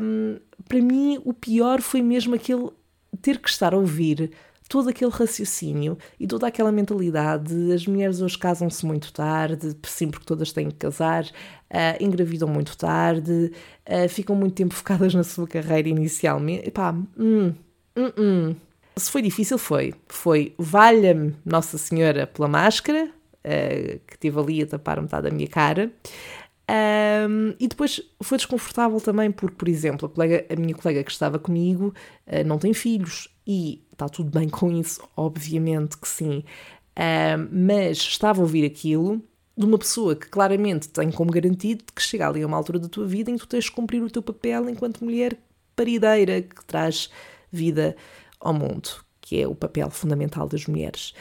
um, 0.02 0.40
para 0.68 0.82
mim 0.82 1.22
o 1.24 1.34
pior 1.34 1.82
foi 1.82 2.02
mesmo 2.02 2.36
aquele 2.36 2.70
ter 3.22 3.40
que 3.40 3.50
estar 3.50 3.74
a 3.74 3.78
ouvir 3.78 4.32
todo 4.68 4.90
aquele 4.90 5.12
raciocínio 5.12 5.98
e 6.20 6.28
toda 6.28 6.48
aquela 6.48 6.72
mentalidade 6.72 7.72
as 7.72 7.86
mulheres 7.88 8.22
hoje 8.22 8.38
casam-se 8.38 8.86
muito 8.86 9.14
tarde, 9.14 9.76
sim, 9.84 10.10
porque 10.10 10.26
todas 10.26 10.52
têm 10.52 10.70
que 10.70 10.76
casar, 10.76 11.24
uh, 11.26 12.04
engravidam 12.04 12.50
muito 12.50 12.78
tarde, 12.78 13.52
uh, 13.88 14.10
ficam 14.10 14.36
muito 14.36 14.56
tempo 14.56 14.74
focadas 14.74 15.14
na 15.14 15.24
sua 15.24 15.48
carreira 15.48 15.90
inicialmente. 15.90 16.68
Epá, 16.68 16.92
hum, 17.18 17.54
hum, 17.96 18.12
hum. 18.18 18.56
Se 18.96 19.12
foi 19.12 19.22
difícil, 19.22 19.58
foi. 19.58 19.94
Foi 20.08 20.54
valha-me 20.58 21.36
Nossa 21.46 21.78
Senhora 21.78 22.26
pela 22.26 22.48
máscara, 22.48 23.06
uh, 23.06 24.00
que 24.08 24.18
teve 24.20 24.40
ali 24.40 24.64
a 24.64 24.68
tapar 24.68 25.02
metade 25.02 25.30
da 25.30 25.36
minha 25.36 25.48
cara. 25.48 25.92
Um, 26.70 27.56
e 27.60 27.68
depois 27.68 28.02
foi 28.22 28.38
desconfortável 28.38 29.00
também 29.00 29.32
porque, 29.32 29.56
por 29.56 29.70
exemplo, 29.70 30.06
a, 30.06 30.10
colega, 30.10 30.46
a 30.50 30.56
minha 30.58 30.76
colega 30.76 31.02
que 31.02 31.12
estava 31.12 31.40
comigo 31.40 31.94
uh, 32.28 32.46
não 32.46 32.60
tem 32.60 32.74
filhos 32.74 33.30
e 33.46 33.86
está 33.92 34.10
tudo 34.10 34.30
bem 34.30 34.50
com 34.50 34.70
isso, 34.70 35.02
obviamente 35.16 35.98
que 35.98 36.08
sim, 36.08 36.44
um, 36.98 37.70
mas 37.70 37.98
estava 37.98 38.42
a 38.42 38.44
ouvir 38.44 38.66
aquilo 38.66 39.24
de 39.58 39.66
uma 39.66 39.78
pessoa 39.78 40.16
que 40.16 40.28
claramente 40.28 40.90
tem 40.90 41.10
como 41.10 41.32
garantido 41.32 41.86
que 41.96 42.02
chega 42.02 42.28
ali 42.28 42.44
a 42.44 42.48
uma 42.48 42.58
altura 42.58 42.80
da 42.80 42.90
tua 42.90 43.08
vida 43.08 43.32
em 43.32 43.36
que 43.36 43.42
tu 43.42 43.48
tens 43.48 43.66
de 43.66 43.72
cumprir 43.72 44.04
o 44.04 44.10
teu 44.10 44.22
papel 44.22 44.70
enquanto 44.70 45.04
mulher 45.04 45.38
parideira 45.76 46.42
que 46.42 46.66
traz 46.66 47.10
vida 47.52 47.96
ao 48.40 48.54
mundo, 48.54 48.90
que 49.22 49.42
é 49.42 49.48
o 49.48 49.56
papel 49.56 49.90
fundamental 49.90 50.48
das 50.48 50.66
mulheres. 50.68 51.14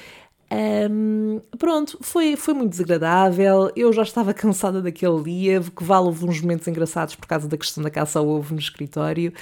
Um, 0.51 1.41
pronto, 1.59 1.99
foi, 2.01 2.37
foi 2.37 2.55
muito 2.55 2.71
desagradável. 2.71 3.71
Eu 3.75 3.93
já 3.93 4.03
estava 4.03 4.33
cansada 4.35 4.81
daquele 4.81 5.23
dia, 5.23 5.61
que 5.61 5.85
vale 5.85 6.07
houve 6.07 6.25
uns 6.25 6.41
momentos 6.41 6.67
engraçados 6.69 7.15
por 7.15 7.27
causa 7.27 7.49
da 7.49 7.57
questão 7.57 7.83
da 7.83 7.91
caça 7.91 8.19
ao 8.19 8.29
ovo 8.29 8.55
no 8.55 8.61
escritório. 8.61 9.33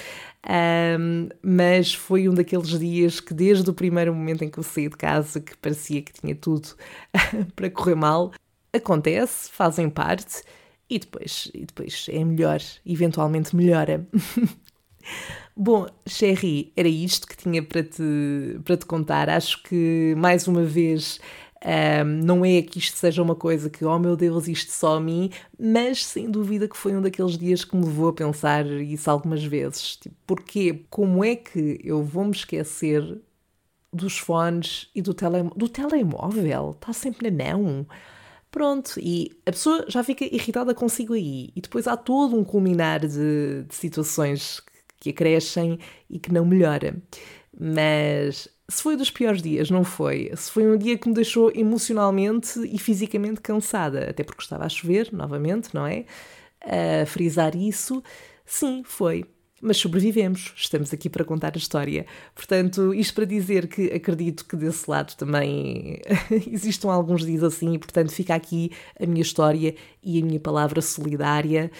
Um, 0.47 1.29
mas 1.41 1.93
foi 1.93 2.29
um 2.29 2.33
daqueles 2.33 2.79
dias 2.79 3.19
que, 3.19 3.33
desde 3.33 3.69
o 3.69 3.73
primeiro 3.73 4.13
momento 4.13 4.43
em 4.43 4.49
que 4.49 4.57
eu 4.57 4.63
saí 4.63 4.89
de 4.89 4.97
casa, 4.97 5.39
que 5.39 5.55
parecia 5.57 6.01
que 6.01 6.13
tinha 6.13 6.35
tudo 6.35 6.69
para 7.55 7.69
correr 7.69 7.95
mal, 7.95 8.31
acontece, 8.73 9.49
fazem 9.51 9.89
parte 9.89 10.43
e 10.89 10.99
depois, 10.99 11.49
e 11.53 11.65
depois 11.65 12.07
é 12.09 12.23
melhor, 12.23 12.59
eventualmente 12.85 13.55
melhora. 13.55 14.05
Bom, 15.57 15.87
Sherry, 16.05 16.73
era 16.75 16.87
isto 16.89 17.25
que 17.27 17.37
tinha 17.37 17.63
para 17.63 17.81
te, 17.81 18.59
para 18.63 18.75
te 18.75 18.85
contar. 18.85 19.29
Acho 19.29 19.63
que, 19.63 20.13
mais 20.17 20.47
uma 20.47 20.63
vez, 20.63 21.19
um, 21.65 22.05
não 22.25 22.43
é 22.45 22.61
que 22.61 22.77
isto 22.77 22.97
seja 22.97 23.21
uma 23.23 23.35
coisa 23.35 23.69
que, 23.69 23.85
oh 23.85 23.97
meu 23.97 24.17
Deus, 24.17 24.47
isto 24.49 24.71
só 24.71 24.97
a 24.97 24.99
mim, 24.99 25.31
mas 25.57 26.05
sem 26.05 26.29
dúvida 26.29 26.67
que 26.67 26.75
foi 26.75 26.95
um 26.95 27.01
daqueles 27.01 27.37
dias 27.37 27.63
que 27.63 27.75
me 27.75 27.85
levou 27.85 28.09
a 28.09 28.13
pensar 28.13 28.65
isso 28.65 29.09
algumas 29.09 29.43
vezes. 29.45 29.95
Tipo, 29.95 30.15
porquê? 30.27 30.85
Como 30.89 31.23
é 31.23 31.35
que 31.37 31.79
eu 31.83 32.03
vou 32.03 32.25
me 32.25 32.31
esquecer 32.31 33.21
dos 33.93 34.17
fones 34.17 34.89
e 34.93 35.01
do, 35.01 35.13
tele, 35.13 35.49
do 35.55 35.69
telemóvel? 35.69 36.71
Está 36.71 36.91
sempre 36.91 37.31
na 37.31 37.57
mão. 37.57 37.87
Pronto, 38.51 38.99
e 38.99 39.31
a 39.45 39.51
pessoa 39.51 39.85
já 39.87 40.03
fica 40.03 40.25
irritada 40.25 40.73
consigo 40.75 41.13
aí. 41.13 41.51
E 41.55 41.61
depois 41.61 41.87
há 41.87 41.95
todo 41.97 42.37
um 42.37 42.43
culminar 42.43 42.99
de, 43.01 43.63
de 43.63 43.75
situações 43.75 44.61
que 45.05 45.09
acrescem 45.11 45.77
e 46.09 46.17
que 46.17 46.33
não 46.33 46.45
melhora. 46.45 46.95
Mas 47.57 48.49
se 48.67 48.81
foi 48.81 48.97
dos 48.97 49.11
piores 49.11 49.41
dias, 49.41 49.69
não 49.69 49.83
foi. 49.83 50.31
Se 50.35 50.51
foi 50.51 50.65
um 50.65 50.77
dia 50.77 50.97
que 50.97 51.07
me 51.07 51.13
deixou 51.13 51.51
emocionalmente 51.53 52.59
e 52.59 52.77
fisicamente 52.79 53.39
cansada, 53.39 54.09
até 54.09 54.23
porque 54.23 54.41
estava 54.41 54.65
a 54.65 54.69
chover, 54.69 55.09
novamente, 55.13 55.73
não 55.73 55.85
é? 55.85 56.05
A 56.61 57.05
frisar 57.05 57.55
isso, 57.55 58.03
sim, 58.45 58.81
foi. 58.83 59.25
Mas 59.61 59.77
sobrevivemos, 59.77 60.53
estamos 60.55 60.91
aqui 60.91 61.09
para 61.09 61.23
contar 61.23 61.53
a 61.55 61.57
história. 61.57 62.05
Portanto, 62.33 62.93
isto 62.93 63.13
para 63.13 63.25
dizer 63.25 63.67
que 63.67 63.85
acredito 63.93 64.45
que 64.45 64.55
desse 64.55 64.89
lado 64.89 65.15
também 65.15 66.01
existam 66.51 66.89
alguns 66.91 67.25
dias 67.25 67.43
assim, 67.43 67.73
e 67.73 67.79
portanto 67.79 68.11
fica 68.11 68.35
aqui 68.35 68.71
a 68.99 69.05
minha 69.05 69.21
história 69.21 69.75
e 70.03 70.21
a 70.21 70.25
minha 70.25 70.39
palavra 70.39 70.81
solidária 70.81 71.71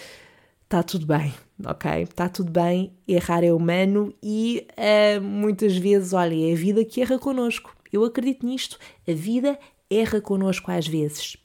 está 0.66 0.82
tudo 0.82 1.06
bem, 1.06 1.32
ok? 1.64 2.02
Está 2.02 2.28
tudo 2.28 2.50
bem, 2.50 2.92
errar 3.06 3.44
é 3.44 3.52
humano 3.52 4.12
e 4.22 4.66
uh, 4.72 5.22
muitas 5.22 5.76
vezes, 5.76 6.12
olha, 6.12 6.34
é 6.34 6.52
a 6.52 6.56
vida 6.56 6.84
que 6.84 7.00
erra 7.00 7.18
connosco. 7.18 7.74
Eu 7.92 8.04
acredito 8.04 8.44
nisto, 8.44 8.76
a 9.08 9.12
vida 9.12 9.58
erra 9.88 10.20
connosco 10.20 10.70
às 10.70 10.86
vezes. 10.86 11.36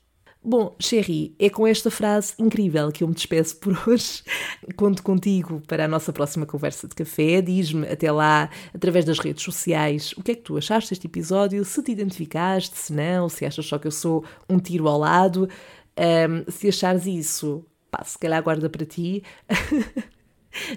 Bom, 0.43 0.75
Sherry, 0.79 1.35
é 1.37 1.51
com 1.51 1.67
esta 1.67 1.91
frase 1.91 2.33
incrível 2.39 2.91
que 2.91 3.03
eu 3.03 3.07
me 3.07 3.13
despeço 3.13 3.57
por 3.57 3.77
hoje. 3.87 4.23
Conto 4.75 5.03
contigo 5.03 5.61
para 5.67 5.85
a 5.85 5.87
nossa 5.87 6.11
próxima 6.11 6.47
conversa 6.47 6.87
de 6.87 6.95
café. 6.95 7.43
Diz-me 7.43 7.87
até 7.87 8.11
lá, 8.11 8.49
através 8.73 9.05
das 9.05 9.19
redes 9.19 9.43
sociais, 9.43 10.13
o 10.17 10.23
que 10.23 10.31
é 10.31 10.35
que 10.35 10.41
tu 10.41 10.57
achaste 10.57 10.89
deste 10.89 11.05
episódio, 11.05 11.63
se 11.63 11.83
te 11.83 11.91
identificaste, 11.91 12.75
se 12.75 12.91
não, 12.91 13.29
se 13.29 13.45
achas 13.45 13.67
só 13.67 13.77
que 13.77 13.85
eu 13.85 13.91
sou 13.91 14.25
um 14.49 14.57
tiro 14.57 14.87
ao 14.87 14.97
lado. 14.97 15.47
Um, 15.95 16.51
se 16.51 16.69
achares 16.69 17.05
isso, 17.05 17.63
pá, 17.91 18.03
se 18.03 18.17
calhar 18.17 18.41
guarda 18.41 18.69
para 18.69 18.85
ti. 18.85 19.23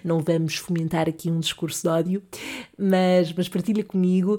não 0.04 0.20
vamos 0.20 0.56
fomentar 0.56 1.08
aqui 1.08 1.30
um 1.30 1.40
discurso 1.40 1.82
de 1.82 1.88
ódio, 1.88 2.22
mas, 2.78 3.32
mas 3.32 3.48
partilha 3.48 3.84
comigo. 3.84 4.38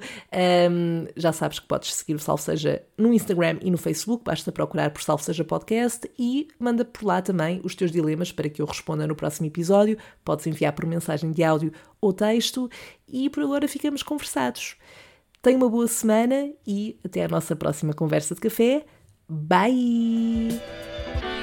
Um, 0.72 1.08
já 1.16 1.32
sabes 1.32 1.60
que 1.60 1.68
podes 1.68 1.94
seguir 1.94 2.16
o 2.16 2.20
Salve 2.20 2.44
Seja 2.44 2.84
no 2.98 3.14
Instagram 3.14 3.60
e 3.62 3.72
no 3.72 3.78
Facebook, 3.78 4.24
basta 4.24 4.52
procurar 4.52 4.92
por 4.92 5.02
Salve 5.02 5.24
Seja 5.24 5.44
Podcast 5.44 6.10
e 6.18 6.48
manda 6.60 6.86
por 6.86 7.04
lá 7.04 7.22
também 7.22 7.62
os 7.64 7.76
teus 7.76 7.92
dilemas 7.92 8.32
para 8.32 8.50
que 8.50 8.62
eu 8.62 8.66
responda 8.66 9.08
no 9.08 9.16
próximo 9.16 9.48
episódio. 9.48 9.98
Podes 10.24 10.48
enviar 10.48 10.74
por 10.74 10.86
mensagem 10.86 11.32
de 11.32 11.44
áudio 11.44 11.72
ou 12.00 12.14
texto 12.14 12.70
e 13.08 13.30
por 13.30 13.44
agora 13.44 13.68
ficamos 13.68 14.04
conversados. 14.04 14.76
Tenha 15.42 15.58
uma 15.58 15.70
boa 15.70 15.88
semana 15.88 16.52
e 16.66 17.00
até 17.04 17.24
a 17.24 17.28
nossa 17.28 17.56
próxima 17.56 17.94
conversa 17.94 18.34
de 18.34 18.42
café. 18.42 18.86
Bye! 19.30 21.35